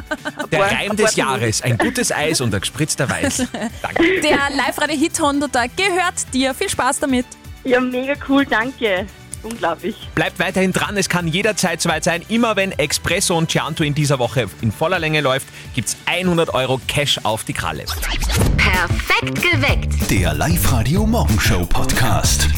Der 0.52 0.70
Reim 0.70 0.98
des 0.98 1.16
Jahres, 1.16 1.62
ein 1.62 1.78
gutes 1.78 2.12
Eis 2.12 2.42
und 2.42 2.54
ein 2.54 2.60
gespritzter 2.60 3.10
Weiß. 3.10 3.38
Danke. 3.82 4.20
Der 4.20 4.40
Live-Radio-Hit 4.58 5.14
100er 5.14 5.70
gehört 5.74 6.34
dir. 6.34 6.54
Viel 6.54 6.68
Spaß 6.68 7.00
damit. 7.00 7.28
Ja, 7.64 7.80
mega 7.80 8.16
cool, 8.28 8.46
danke. 8.46 9.08
Unglaublich. 9.48 9.96
Bleibt 10.16 10.40
weiterhin 10.40 10.74
dran, 10.74 10.98
es 10.98 11.10
kann 11.10 11.28
jederzeit 11.28 11.82
soweit 11.82 12.04
sein. 12.04 12.24
Immer 12.30 12.56
wenn 12.56 12.72
Expresso 12.74 13.38
und 13.38 13.50
Chianto 13.50 13.84
in 13.84 13.94
dieser 13.94 14.20
Woche 14.20 14.48
in 14.62 14.72
voller 14.72 15.00
Länge 15.00 15.22
läuft, 15.22 15.48
gibt's 15.74 15.96
100 16.06 16.54
Euro 16.54 16.82
Cash 16.88 17.20
auf 17.24 17.44
die 17.44 17.54
Kralle. 17.54 17.86
Perfekt 18.58 19.42
geweckt. 19.42 20.12
Der 20.12 20.34
Live-Radio 20.34 21.06
Morgenshow 21.06 21.66
Podcast. 21.66 22.50